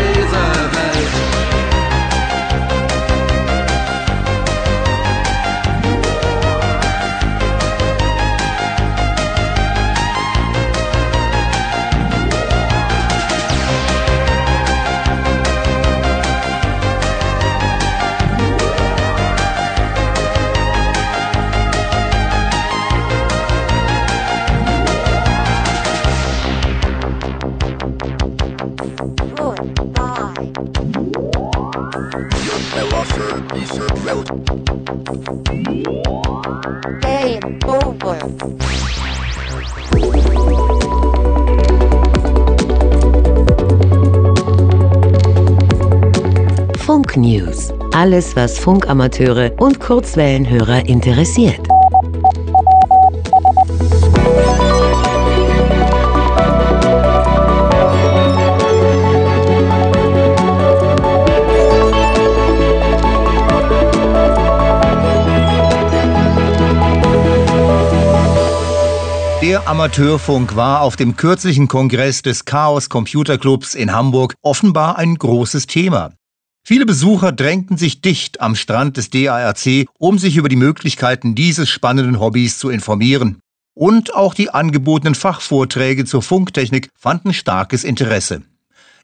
[48.01, 51.61] Alles, was Funkamateure und Kurzwellenhörer interessiert.
[69.43, 75.17] Der Amateurfunk war auf dem kürzlichen Kongress des Chaos Computer Clubs in Hamburg offenbar ein
[75.17, 76.13] großes Thema.
[76.73, 81.69] Viele Besucher drängten sich dicht am Strand des DARC, um sich über die Möglichkeiten dieses
[81.69, 83.41] spannenden Hobbys zu informieren.
[83.75, 88.43] Und auch die angebotenen Fachvorträge zur Funktechnik fanden starkes Interesse.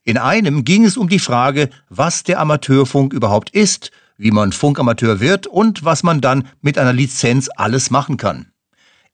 [0.05, 5.19] In einem ging es um die Frage, was der Amateurfunk überhaupt ist, wie man Funkamateur
[5.19, 8.47] wird und was man dann mit einer Lizenz alles machen kann.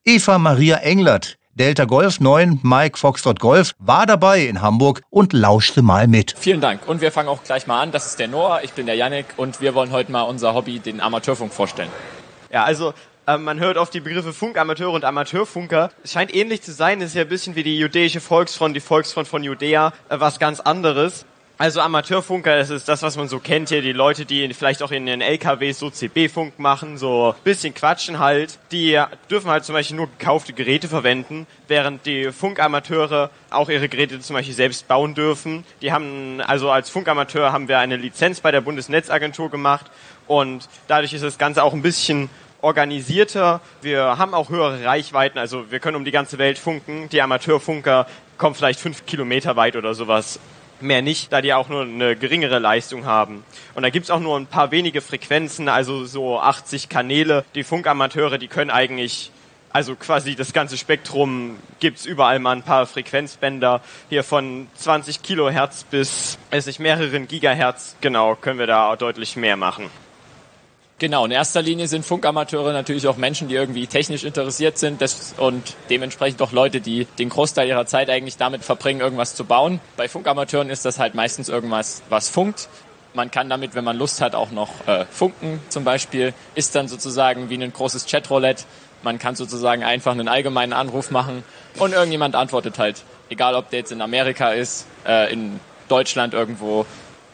[0.05, 5.83] Eva Maria Englert, Delta Golf 9, Mike Foxtrot Golf, war dabei in Hamburg und lauschte
[5.83, 6.35] mal mit.
[6.39, 6.89] Vielen Dank.
[6.89, 7.93] Und wir fangen auch gleich mal an.
[7.93, 10.79] Das ist der Noah, ich bin der Yannick und wir wollen heute mal unser Hobby,
[10.79, 11.91] den Amateurfunk, vorstellen.
[12.51, 12.95] Ja, also
[13.27, 15.91] ähm, man hört oft die Begriffe Funkamateure und Amateurfunker.
[16.03, 18.81] Es scheint ähnlich zu sein, es ist ja ein bisschen wie die jüdische Volksfront, die
[18.81, 21.27] Volksfront von Judäa, äh, was ganz anderes.
[21.59, 24.91] Also Amateurfunker, das ist das, was man so kennt hier, die Leute, die vielleicht auch
[24.91, 28.59] in den LKWs so CB-Funk machen, so bisschen quatschen halt.
[28.73, 29.01] Die
[29.31, 34.35] dürfen halt zum Beispiel nur gekaufte Geräte verwenden, während die Funkamateure auch ihre Geräte zum
[34.35, 35.65] Beispiel selbst bauen dürfen.
[35.83, 39.87] Die haben, also als Funkamateur haben wir eine Lizenz bei der Bundesnetzagentur gemacht
[40.27, 42.29] und dadurch ist das Ganze auch ein bisschen
[42.63, 43.61] organisierter.
[43.83, 47.09] Wir haben auch höhere Reichweiten, also wir können um die ganze Welt funken.
[47.11, 48.07] Die Amateurfunker
[48.39, 50.41] kommen vielleicht fünf Kilometer weit oder sowas.
[50.83, 53.45] Mehr nicht, da die auch nur eine geringere Leistung haben.
[53.75, 57.45] Und da gibt's auch nur ein paar wenige Frequenzen, also so 80 Kanäle.
[57.55, 59.31] Die Funkamateure, die können eigentlich,
[59.71, 63.81] also quasi das ganze Spektrum gibt's überall mal ein paar Frequenzbänder.
[64.09, 69.57] Hier von 20 Kilohertz bis, weiß nicht, mehreren Gigahertz, genau, können wir da deutlich mehr
[69.57, 69.89] machen.
[71.03, 75.03] Genau, in erster Linie sind Funkamateure natürlich auch Menschen, die irgendwie technisch interessiert sind
[75.37, 79.81] und dementsprechend auch Leute, die den Großteil ihrer Zeit eigentlich damit verbringen, irgendwas zu bauen.
[79.97, 82.69] Bei Funkamateuren ist das halt meistens irgendwas, was funkt.
[83.15, 86.35] Man kann damit, wenn man Lust hat, auch noch äh, funken zum Beispiel.
[86.55, 88.63] Ist dann sozusagen wie ein großes Chatroulette.
[89.03, 91.43] Man kann sozusagen einfach einen allgemeinen Anruf machen
[91.81, 93.03] und irgendjemand antwortet halt.
[93.29, 96.87] Egal, ob der jetzt in Amerika ist, äh, in Deutschland irgendwo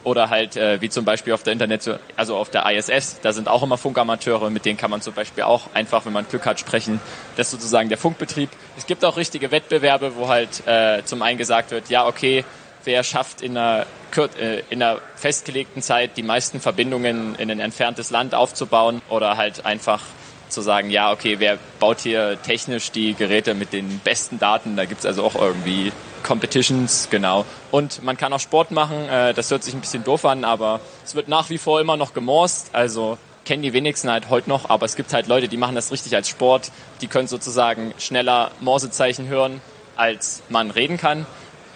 [0.09, 3.47] oder halt äh, wie zum Beispiel auf der Internet, also auf der ISS, da sind
[3.47, 6.59] auch immer Funkamateure, mit denen kann man zum Beispiel auch einfach, wenn man Glück hat,
[6.59, 6.99] sprechen.
[7.37, 8.49] Das ist sozusagen der Funkbetrieb.
[8.75, 12.43] Es gibt auch richtige Wettbewerbe, wo halt äh, zum einen gesagt wird, ja okay,
[12.85, 13.85] wer schafft in einer,
[14.17, 19.63] äh, in einer festgelegten Zeit die meisten Verbindungen in ein entferntes Land aufzubauen oder halt
[19.63, 20.01] einfach
[20.49, 24.75] zu sagen, ja, okay, wer baut hier technisch die Geräte mit den besten Daten?
[24.75, 25.91] Da gibt's also auch irgendwie
[26.23, 27.45] Competitions, genau.
[27.71, 30.79] Und man kann auch Sport machen, äh, das hört sich ein bisschen doof an, aber
[31.05, 34.69] es wird nach wie vor immer noch gemorst, also kennen die wenigsten halt heute noch,
[34.69, 36.71] aber es gibt halt Leute, die machen das richtig als Sport,
[37.01, 39.61] die können sozusagen schneller Morsezeichen hören,
[39.95, 41.25] als man reden kann,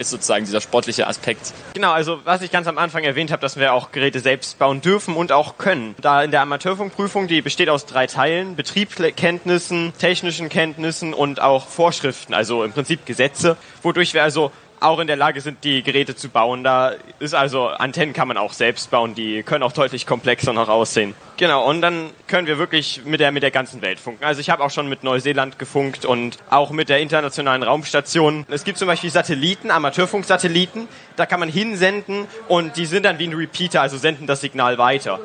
[0.03, 1.53] ist sozusagen dieser sportliche Aspekt.
[1.73, 4.81] Genau, also was ich ganz am Anfang erwähnt habe, dass wir auch Geräte selbst bauen
[4.81, 5.95] dürfen und auch können.
[6.01, 12.33] Da in der Amateurfunkprüfung, die besteht aus drei Teilen, Betriebskenntnissen, technischen Kenntnissen und auch Vorschriften,
[12.33, 14.51] also im Prinzip Gesetze, wodurch wir also
[14.83, 16.63] auch in der Lage sind, die Geräte zu bauen.
[16.63, 20.67] Da ist also, Antennen kann man auch selbst bauen, die können auch deutlich komplexer noch
[20.67, 21.15] aussehen.
[21.37, 24.23] Genau, und dann können wir wirklich mit der, mit der ganzen Welt funken.
[24.23, 28.45] Also ich habe auch schon mit Neuseeland gefunkt und auch mit der internationalen Raumstation.
[28.49, 33.27] Es gibt zum Beispiel Satelliten, Amateurfunksatelliten, da kann man hinsenden und die sind dann wie
[33.27, 35.19] ein Repeater, also senden das Signal weiter.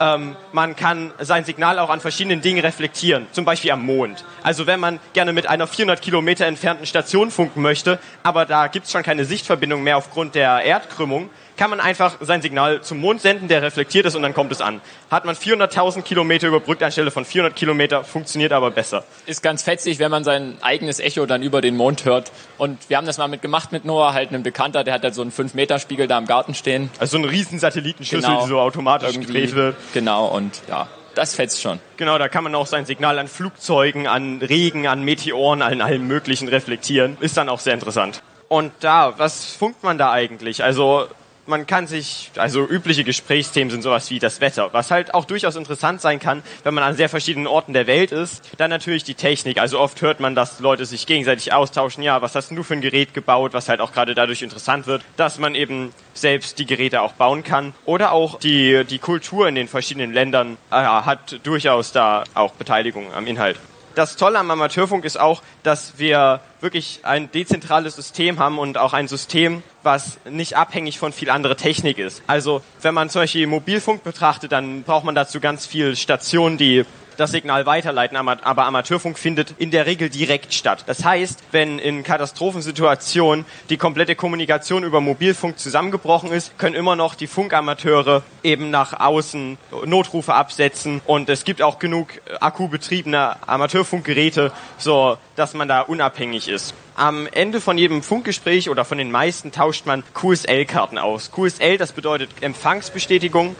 [0.00, 4.24] Ähm, man kann sein Signal auch an verschiedenen Dingen reflektieren, zum Beispiel am Mond.
[4.42, 8.86] Also wenn man gerne mit einer 400 Kilometer entfernten Station funken möchte, aber da gibt
[8.86, 13.20] es schon keine Sichtverbindung mehr aufgrund der Erdkrümmung, kann man einfach sein Signal zum Mond
[13.20, 14.80] senden, der reflektiert es und dann kommt es an.
[15.10, 19.04] Hat man 400.000 Kilometer überbrückt anstelle von 400 Kilometer, funktioniert aber besser.
[19.26, 22.32] Ist ganz fetzig, wenn man sein eigenes Echo dann über den Mond hört.
[22.58, 25.22] Und wir haben das mal mitgemacht mit Noah, halt ein Bekannter, der hat halt so
[25.22, 26.90] einen 5-Meter-Spiegel da im Garten stehen.
[26.98, 28.42] Also so einen riesen Satellitenschlüssel, Genau.
[28.42, 29.26] die so automatisch Irgendwie.
[29.32, 29.76] gedreht wird.
[29.92, 31.78] Genau, und ja, das fetzt schon.
[31.96, 36.06] Genau, da kann man auch sein Signal an Flugzeugen, an Regen, an Meteoren, an allem
[36.08, 37.16] Möglichen reflektieren.
[37.20, 38.22] Ist dann auch sehr interessant.
[38.48, 40.62] Und da, was funkt man da eigentlich?
[40.64, 41.06] Also
[41.46, 45.56] man kann sich, also übliche Gesprächsthemen sind sowas wie das Wetter, was halt auch durchaus
[45.56, 48.50] interessant sein kann, wenn man an sehr verschiedenen Orten der Welt ist.
[48.58, 49.58] Dann natürlich die Technik.
[49.58, 52.02] Also oft hört man, dass Leute sich gegenseitig austauschen.
[52.02, 55.02] Ja, was hast du für ein Gerät gebaut, was halt auch gerade dadurch interessant wird,
[55.16, 57.74] dass man eben selbst die Geräte auch bauen kann.
[57.84, 63.12] Oder auch die, die Kultur in den verschiedenen Ländern äh, hat durchaus da auch Beteiligung
[63.12, 63.58] am Inhalt.
[63.94, 68.92] Das Tolle am Amateurfunk ist auch, dass wir wirklich ein dezentrales System haben und auch
[68.92, 72.22] ein System, was nicht abhängig von viel anderer Technik ist.
[72.26, 76.84] Also wenn man zum Beispiel Mobilfunk betrachtet, dann braucht man dazu ganz viel Stationen, die
[77.16, 80.84] das Signal weiterleiten, aber Amateurfunk findet in der Regel direkt statt.
[80.86, 87.14] Das heißt, wenn in Katastrophensituationen die komplette Kommunikation über Mobilfunk zusammengebrochen ist, können immer noch
[87.14, 92.08] die Funkamateure eben nach außen Notrufe absetzen und es gibt auch genug
[92.40, 96.74] akkubetriebene Amateurfunkgeräte, so dass man da unabhängig ist.
[96.96, 101.32] Am Ende von jedem Funkgespräch oder von den meisten tauscht man QSL-Karten aus.
[101.32, 103.56] QSL, das bedeutet Empfangsbestätigung.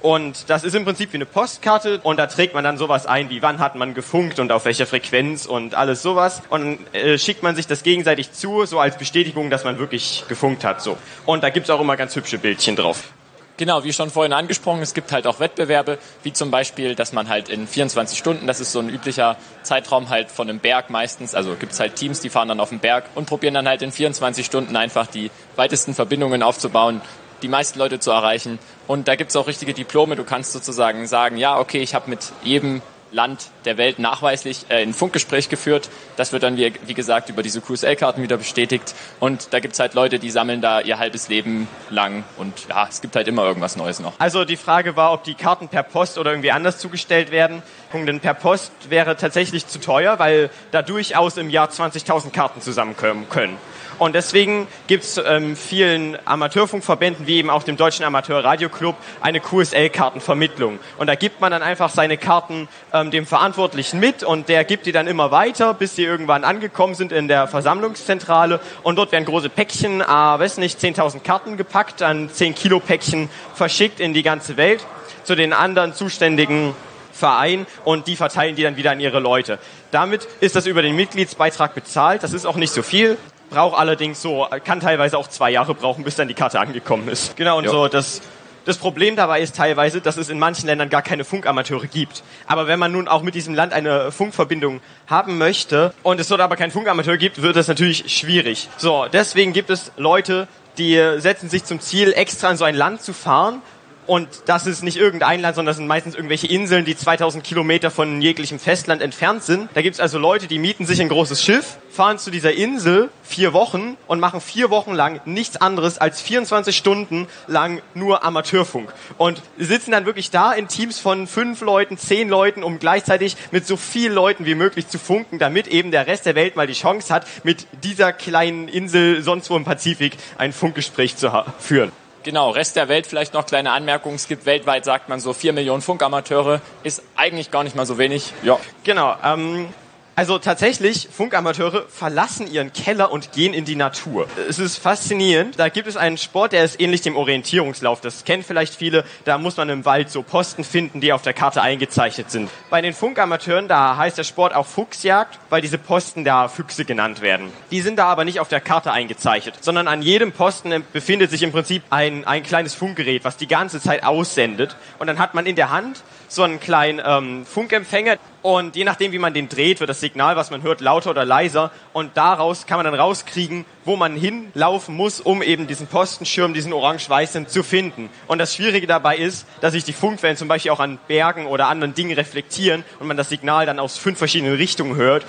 [0.00, 3.30] Und das ist im Prinzip wie eine Postkarte und da trägt man dann sowas ein,
[3.30, 6.42] wie wann hat man gefunkt und auf welcher Frequenz und alles sowas.
[6.50, 10.24] Und dann äh, schickt man sich das gegenseitig zu, so als Bestätigung, dass man wirklich
[10.28, 10.82] gefunkt hat.
[10.82, 10.96] So.
[11.26, 13.10] Und da gibt's auch immer ganz hübsche Bildchen drauf.
[13.58, 17.28] Genau, wie schon vorhin angesprochen, es gibt halt auch Wettbewerbe, wie zum Beispiel, dass man
[17.28, 21.34] halt in 24 Stunden, das ist so ein üblicher Zeitraum halt von einem Berg meistens,
[21.34, 23.90] also gibt's halt Teams, die fahren dann auf den Berg und probieren dann halt in
[23.90, 27.00] 24 Stunden einfach die weitesten Verbindungen aufzubauen,
[27.42, 28.60] die meisten Leute zu erreichen.
[28.88, 32.32] Und da gibt's auch richtige Diplome, du kannst sozusagen sagen, ja, okay, ich habe mit
[32.42, 35.88] jedem Land der Welt nachweislich äh, ein Funkgespräch geführt.
[36.16, 38.94] Das wird dann, wie, wie gesagt, über diese QSL-Karten wieder bestätigt.
[39.20, 42.24] Und da gibt's halt Leute, die sammeln da ihr halbes Leben lang.
[42.36, 44.12] Und ja, es gibt halt immer irgendwas Neues noch.
[44.18, 47.62] Also die Frage war, ob die Karten per Post oder irgendwie anders zugestellt werden.
[47.92, 53.28] Denn per Post wäre tatsächlich zu teuer, weil da durchaus im Jahr 20.000 Karten zusammenkommen
[53.30, 53.56] können.
[53.98, 60.78] Und deswegen gibt es ähm, vielen Amateurfunkverbänden, wie eben auch dem Deutschen Amateurradioclub, eine QSL-Kartenvermittlung.
[60.98, 64.86] Und da gibt man dann einfach seine Karten ähm, dem Verantwortlichen mit und der gibt
[64.86, 68.60] die dann immer weiter, bis sie irgendwann angekommen sind in der Versammlungszentrale.
[68.82, 73.28] Und dort werden große Päckchen, äh, weiß nicht, 10.000 Karten gepackt, dann 10 Kilo Päckchen
[73.54, 74.86] verschickt in die ganze Welt
[75.24, 76.74] zu den anderen zuständigen
[77.12, 79.58] Verein und die verteilen die dann wieder an ihre Leute.
[79.90, 82.22] Damit ist das über den Mitgliedsbeitrag bezahlt.
[82.22, 83.18] Das ist auch nicht so viel.
[83.50, 87.36] Braucht allerdings so, kann teilweise auch zwei Jahre brauchen, bis dann die Karte angekommen ist.
[87.36, 87.70] Genau, und Ja.
[87.70, 88.20] so, das,
[88.64, 92.22] das Problem dabei ist teilweise, dass es in manchen Ländern gar keine Funkamateure gibt.
[92.46, 96.42] Aber wenn man nun auch mit diesem Land eine Funkverbindung haben möchte und es dort
[96.42, 98.68] aber keinen Funkamateur gibt, wird das natürlich schwierig.
[98.76, 103.02] So, deswegen gibt es Leute, die setzen sich zum Ziel, extra in so ein Land
[103.02, 103.62] zu fahren
[104.08, 107.90] und das ist nicht irgendein Land, sondern das sind meistens irgendwelche Inseln, die 2000 Kilometer
[107.90, 109.68] von jeglichem Festland entfernt sind.
[109.74, 113.52] Da gibt's also Leute, die mieten sich ein großes Schiff, fahren zu dieser Insel vier
[113.52, 118.94] Wochen und machen vier Wochen lang nichts anderes als 24 Stunden lang nur Amateurfunk.
[119.18, 123.66] Und sitzen dann wirklich da in Teams von fünf Leuten, zehn Leuten, um gleichzeitig mit
[123.66, 126.72] so vielen Leuten wie möglich zu funken, damit eben der Rest der Welt mal die
[126.72, 131.92] Chance hat, mit dieser kleinen Insel sonst wo im Pazifik ein Funkgespräch zu führen.
[132.28, 134.12] Genau, Rest der Welt vielleicht noch kleine Anmerkung.
[134.12, 136.60] Es gibt weltweit, sagt man so, 4 Millionen Funkamateure.
[136.82, 138.34] Ist eigentlich gar nicht mal so wenig.
[138.42, 138.60] Ja.
[138.84, 139.16] Genau.
[139.24, 139.70] Ähm,
[140.18, 144.26] also tatsächlich, Funkamateure verlassen ihren Keller und gehen in die Natur.
[144.48, 145.60] Es ist faszinierend.
[145.60, 148.00] Da gibt es einen Sport, der ist ähnlich dem Orientierungslauf.
[148.00, 149.04] Das kennen vielleicht viele.
[149.24, 152.50] Da muss man im Wald so Posten finden, die auf der Karte eingezeichnet sind.
[152.68, 157.20] Bei den Funkamateuren, da heißt der Sport auch Fuchsjagd, weil diese Posten da Füchse genannt
[157.20, 157.52] werden.
[157.70, 161.44] Die sind da aber nicht auf der Karte eingezeichnet, sondern an jedem Posten befindet sich
[161.44, 164.74] im Prinzip ein, ein kleines Funkgerät, was die ganze Zeit aussendet.
[164.98, 169.10] Und dann hat man in der Hand so einen kleinen ähm, Funkempfänger, Und je nachdem,
[169.10, 171.72] wie man den dreht, wird das Signal, was man hört, lauter oder leiser.
[171.92, 176.72] Und daraus kann man dann rauskriegen, wo man hinlaufen muss, um eben diesen Postenschirm, diesen
[176.72, 178.10] orange-weißen zu finden.
[178.28, 181.66] Und das Schwierige dabei ist, dass sich die Funkwellen zum Beispiel auch an Bergen oder
[181.66, 185.26] anderen Dingen reflektieren und man das Signal dann aus fünf verschiedenen Richtungen hört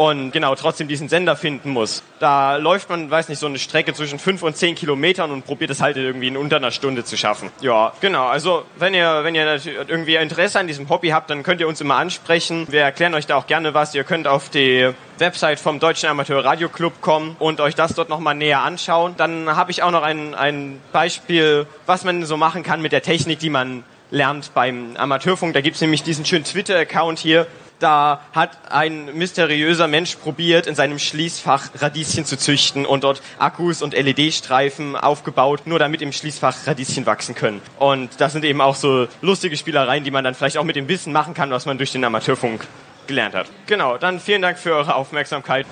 [0.00, 2.02] und genau trotzdem diesen Sender finden muss.
[2.20, 5.70] Da läuft man, weiß nicht, so eine Strecke zwischen fünf und zehn Kilometern und probiert
[5.70, 7.50] es halt irgendwie in unter einer Stunde zu schaffen.
[7.60, 8.26] Ja, genau.
[8.26, 11.82] Also wenn ihr, wenn ihr irgendwie Interesse an diesem Hobby habt, dann könnt ihr uns
[11.82, 12.66] immer ansprechen.
[12.70, 13.94] Wir erklären euch da auch gerne was.
[13.94, 14.88] Ihr könnt auf die
[15.18, 19.16] Website vom Deutschen Amateur Radio Club kommen und euch das dort nochmal näher anschauen.
[19.18, 23.02] Dann habe ich auch noch ein, ein Beispiel, was man so machen kann mit der
[23.02, 25.52] Technik, die man lernt beim Amateurfunk.
[25.52, 27.46] Da gibt's nämlich diesen schönen Twitter-Account hier,
[27.80, 33.82] da hat ein mysteriöser Mensch probiert, in seinem Schließfach Radieschen zu züchten und dort Akkus
[33.82, 37.60] und LED-Streifen aufgebaut, nur damit im Schließfach Radieschen wachsen können.
[37.78, 40.88] Und das sind eben auch so lustige Spielereien, die man dann vielleicht auch mit dem
[40.88, 42.66] Wissen machen kann, was man durch den Amateurfunk
[43.06, 43.46] gelernt hat.
[43.66, 45.66] Genau, dann vielen Dank für eure Aufmerksamkeit.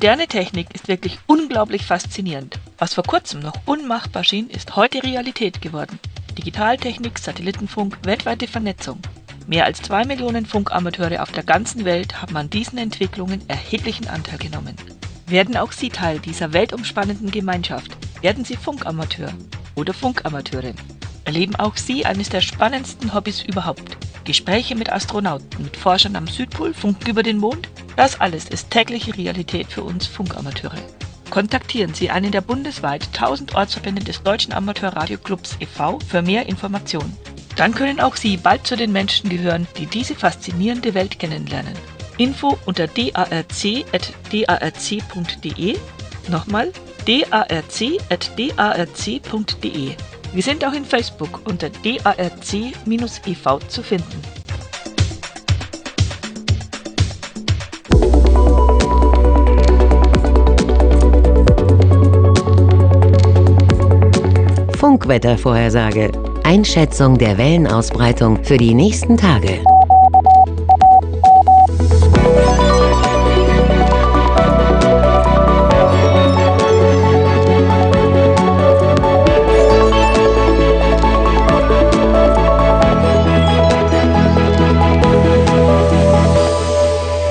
[0.00, 2.58] Moderne Technik ist wirklich unglaublich faszinierend.
[2.78, 5.98] Was vor kurzem noch unmachbar schien, ist heute Realität geworden.
[6.38, 8.98] Digitaltechnik, Satellitenfunk, weltweite Vernetzung.
[9.46, 14.38] Mehr als zwei Millionen Funkamateure auf der ganzen Welt haben an diesen Entwicklungen erheblichen Anteil
[14.38, 14.74] genommen.
[15.26, 17.94] Werden auch Sie Teil dieser weltumspannenden Gemeinschaft?
[18.22, 19.30] Werden Sie Funkamateur
[19.74, 20.76] oder Funkamateurin?
[21.26, 23.98] Erleben auch Sie eines der spannendsten Hobbys überhaupt?
[24.24, 27.68] Gespräche mit Astronauten, mit Forschern am Südpol, Funken über den Mond?
[27.96, 30.78] Das alles ist tägliche Realität für uns Funkamateure.
[31.30, 36.00] Kontaktieren Sie einen der bundesweit 1000 Ortsverbände des Deutschen Amateurradioclubs e.V.
[36.00, 37.16] für mehr Informationen.
[37.56, 41.74] Dann können auch Sie bald zu den Menschen gehören, die diese faszinierende Welt kennenlernen.
[42.18, 44.18] Info unter darc.darc.de.
[46.28, 46.72] Nochmal
[47.06, 47.96] darc.darc.de.
[50.32, 53.58] Wir sind auch in Facebook unter darc-e.v.
[53.68, 54.39] zu finden.
[65.10, 66.12] Funkwettervorhersage.
[66.44, 69.64] Einschätzung der Wellenausbreitung für die nächsten Tage.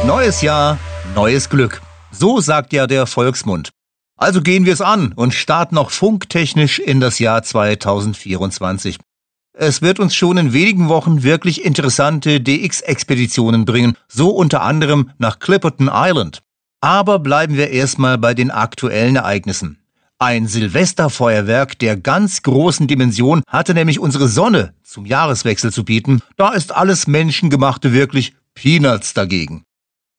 [0.05, 0.77] Neues Jahr,
[1.15, 1.81] neues Glück.
[2.11, 3.69] So sagt ja der Volksmund.
[4.19, 8.97] Also gehen wir es an und starten noch funktechnisch in das Jahr 2024.
[9.53, 15.39] Es wird uns schon in wenigen Wochen wirklich interessante DX-Expeditionen bringen, so unter anderem nach
[15.39, 16.41] Clipperton Island.
[16.81, 19.79] Aber bleiben wir erstmal bei den aktuellen Ereignissen.
[20.17, 26.19] Ein Silvesterfeuerwerk der ganz großen Dimension hatte nämlich unsere Sonne zum Jahreswechsel zu bieten.
[26.35, 29.63] Da ist alles Menschengemachte wirklich Peanuts dagegen.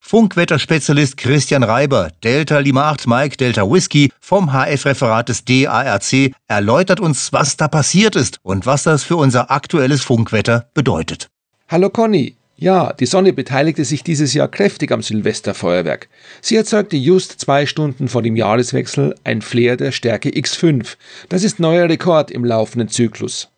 [0.00, 7.32] Funkwetterspezialist Christian Reiber, Delta Lima 8 Mike Delta Whisky vom HF-Referat des DARC, erläutert uns,
[7.32, 11.28] was da passiert ist und was das für unser aktuelles Funkwetter bedeutet.
[11.68, 12.34] Hallo Conny.
[12.56, 16.08] Ja, die Sonne beteiligte sich dieses Jahr kräftig am Silvesterfeuerwerk.
[16.42, 20.96] Sie erzeugte just zwei Stunden vor dem Jahreswechsel ein Flair der Stärke X5.
[21.28, 23.48] Das ist neuer Rekord im laufenden Zyklus.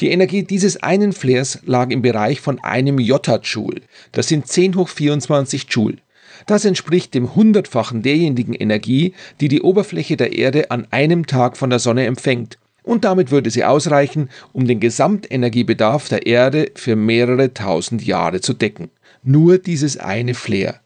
[0.00, 3.82] Die Energie dieses einen Flares lag im Bereich von einem Jottajoule.
[4.12, 5.98] Das sind 10 hoch 24 Joule.
[6.46, 11.70] Das entspricht dem hundertfachen derjenigen Energie, die die Oberfläche der Erde an einem Tag von
[11.70, 12.58] der Sonne empfängt.
[12.82, 18.54] Und damit würde sie ausreichen, um den Gesamtenergiebedarf der Erde für mehrere tausend Jahre zu
[18.54, 18.90] decken.
[19.22, 20.80] Nur dieses eine Flare.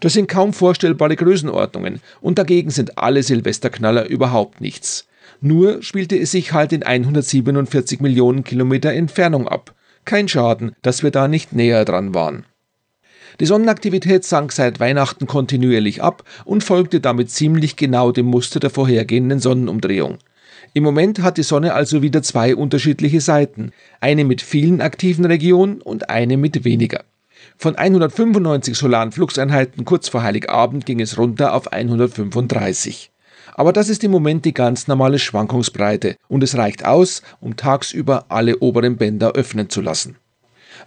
[0.00, 5.06] Das sind kaum vorstellbare Größenordnungen und dagegen sind alle Silvesterknaller überhaupt nichts.
[5.40, 9.74] Nur spielte es sich halt in 147 Millionen Kilometer Entfernung ab.
[10.04, 12.46] Kein Schaden, dass wir da nicht näher dran waren.
[13.40, 18.70] Die Sonnenaktivität sank seit Weihnachten kontinuierlich ab und folgte damit ziemlich genau dem Muster der
[18.70, 20.18] vorhergehenden Sonnenumdrehung.
[20.72, 25.80] Im Moment hat die Sonne also wieder zwei unterschiedliche Seiten, eine mit vielen aktiven Regionen
[25.82, 27.04] und eine mit weniger.
[27.58, 33.10] Von 195 solaren Fluxeinheiten kurz vor Heiligabend ging es runter auf 135.
[33.58, 38.26] Aber das ist im Moment die ganz normale Schwankungsbreite und es reicht aus, um tagsüber
[38.28, 40.16] alle oberen Bänder öffnen zu lassen.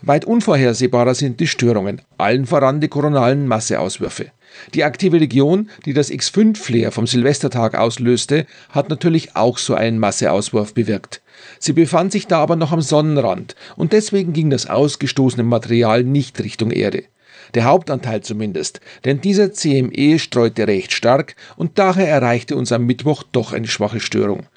[0.03, 4.27] Weit unvorhersehbarer sind die Störungen, allen voran die koronalen Masseauswürfe.
[4.75, 10.75] Die aktive Region, die das X5-Flair vom Silvestertag auslöste, hat natürlich auch so einen Masseauswurf
[10.75, 11.23] bewirkt.
[11.57, 16.39] Sie befand sich da aber noch am Sonnenrand und deswegen ging das ausgestoßene Material nicht
[16.39, 17.05] Richtung Erde.
[17.53, 23.23] Der Hauptanteil zumindest, denn dieser CME streute recht stark und daher erreichte uns am Mittwoch
[23.23, 24.47] doch eine schwache Störung.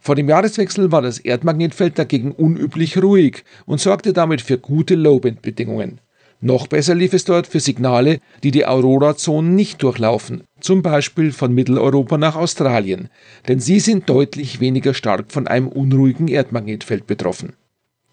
[0.00, 6.00] Vor dem Jahreswechsel war das Erdmagnetfeld dagegen unüblich ruhig und sorgte damit für gute Lowband-Bedingungen.
[6.40, 11.52] Noch besser lief es dort für Signale, die die Aurora-Zonen nicht durchlaufen, zum Beispiel von
[11.52, 13.08] Mitteleuropa nach Australien,
[13.48, 17.54] denn sie sind deutlich weniger stark von einem unruhigen Erdmagnetfeld betroffen.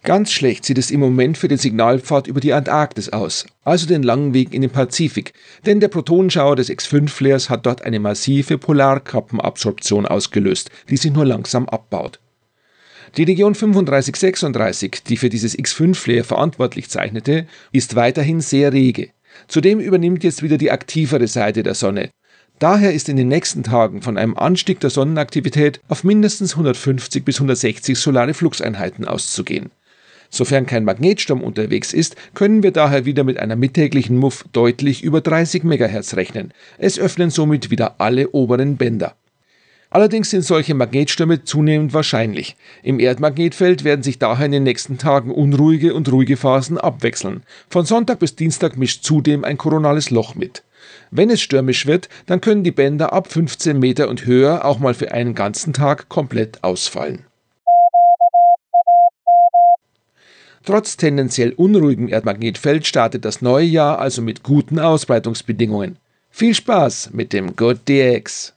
[0.06, 4.04] Ganz schlecht sieht es im Moment für den Signalpfad über die Antarktis aus, also den
[4.04, 5.34] langen Weg in den Pazifik,
[5.66, 11.68] denn der Protonenschauer des X5-Flares hat dort eine massive Polarkappenabsorption ausgelöst, die sich nur langsam
[11.68, 12.20] abbaut.
[13.18, 19.10] Die Region 3536, die für dieses X5-Flare verantwortlich zeichnete, ist weiterhin sehr rege.
[19.48, 22.12] Zudem übernimmt jetzt wieder die aktivere Seite der Sonne.
[22.60, 27.38] Daher ist in den nächsten Tagen von einem Anstieg der Sonnenaktivität auf mindestens 150 bis
[27.38, 29.72] 160 solare Fluxeinheiten auszugehen.
[30.36, 35.22] Sofern kein Magnetsturm unterwegs ist, können wir daher wieder mit einer mittäglichen Muff deutlich über
[35.22, 36.52] 30 MHz rechnen.
[36.78, 39.16] Es öffnen somit wieder alle oberen Bänder.
[39.90, 42.58] Allerdings sind solche Magnetstürme zunehmend wahrscheinlich.
[42.84, 47.44] Im Erdmagnetfeld werden sich daher in den nächsten Tagen unruhige und ruhige Phasen abwechseln.
[47.70, 50.64] Von Sonntag bis Dienstag mischt zudem ein koronales Loch mit.
[51.12, 54.96] Wenn es stürmisch wird, dann können die Bänder ab 15 Meter und höher auch mal
[54.96, 57.24] für einen ganzen Tag komplett ausfallen.
[60.66, 65.98] Trotz tendenziell unruhigem Erdmagnetfeld startet das neue Jahr also mit guten Ausbreitungsbedingungen.
[66.32, 68.55] Viel Spaß mit dem Good DX!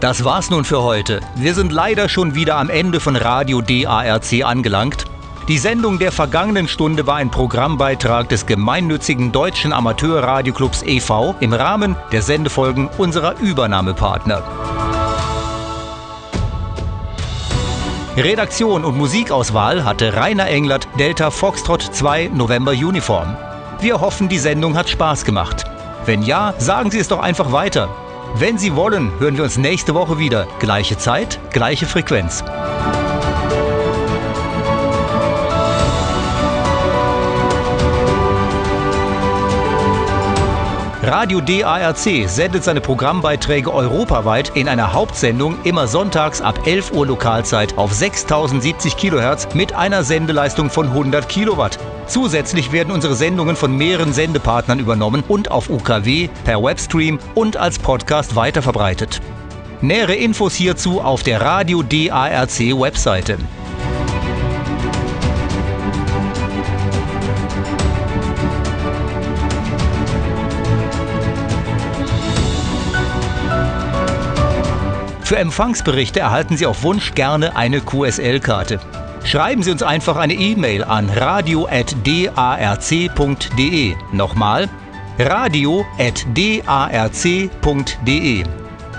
[0.00, 1.20] Das war's nun für heute.
[1.34, 5.04] Wir sind leider schon wieder am Ende von Radio DARC angelangt.
[5.46, 11.34] Die Sendung der vergangenen Stunde war ein Programmbeitrag des gemeinnützigen Deutschen Amateurradioclubs e.V.
[11.40, 14.42] im Rahmen der Sendefolgen unserer Übernahmepartner.
[18.16, 23.36] Redaktion und Musikauswahl hatte Rainer Englert, Delta Foxtrot 2 November Uniform.
[23.80, 25.64] Wir hoffen, die Sendung hat Spaß gemacht.
[26.06, 27.90] Wenn ja, sagen Sie es doch einfach weiter.
[28.34, 30.46] Wenn Sie wollen, hören wir uns nächste Woche wieder.
[30.60, 32.42] Gleiche Zeit, gleiche Frequenz.
[41.02, 47.78] Radio DARC sendet seine Programmbeiträge europaweit in einer Hauptsendung immer sonntags ab 11 Uhr Lokalzeit
[47.78, 51.78] auf 6070 kHz mit einer Sendeleistung von 100 Kilowatt.
[52.06, 57.78] Zusätzlich werden unsere Sendungen von mehreren Sendepartnern übernommen und auf UKW, per Webstream und als
[57.78, 59.22] Podcast weiterverbreitet.
[59.80, 63.38] Nähere Infos hierzu auf der Radio DARC Webseite.
[75.30, 78.80] Für Empfangsberichte erhalten Sie auf Wunsch gerne eine QSL-Karte.
[79.22, 81.94] Schreiben Sie uns einfach eine E-Mail an radio.darc.de.
[84.10, 84.68] Nochmal,
[85.20, 86.04] radio.darc.de.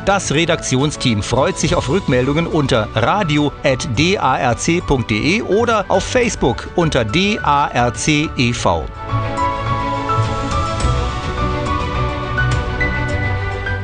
[0.05, 3.51] Das Redaktionsteam freut sich auf Rückmeldungen unter radio.darc.de
[5.41, 8.65] oder auf Facebook unter DARC-EV.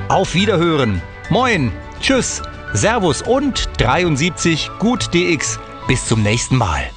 [0.08, 1.02] Auf Wiederhören.
[1.30, 2.42] Moin, tschüss,
[2.74, 5.60] Servus und 73 Gut DX.
[5.88, 6.90] Bis zum nächsten Mal.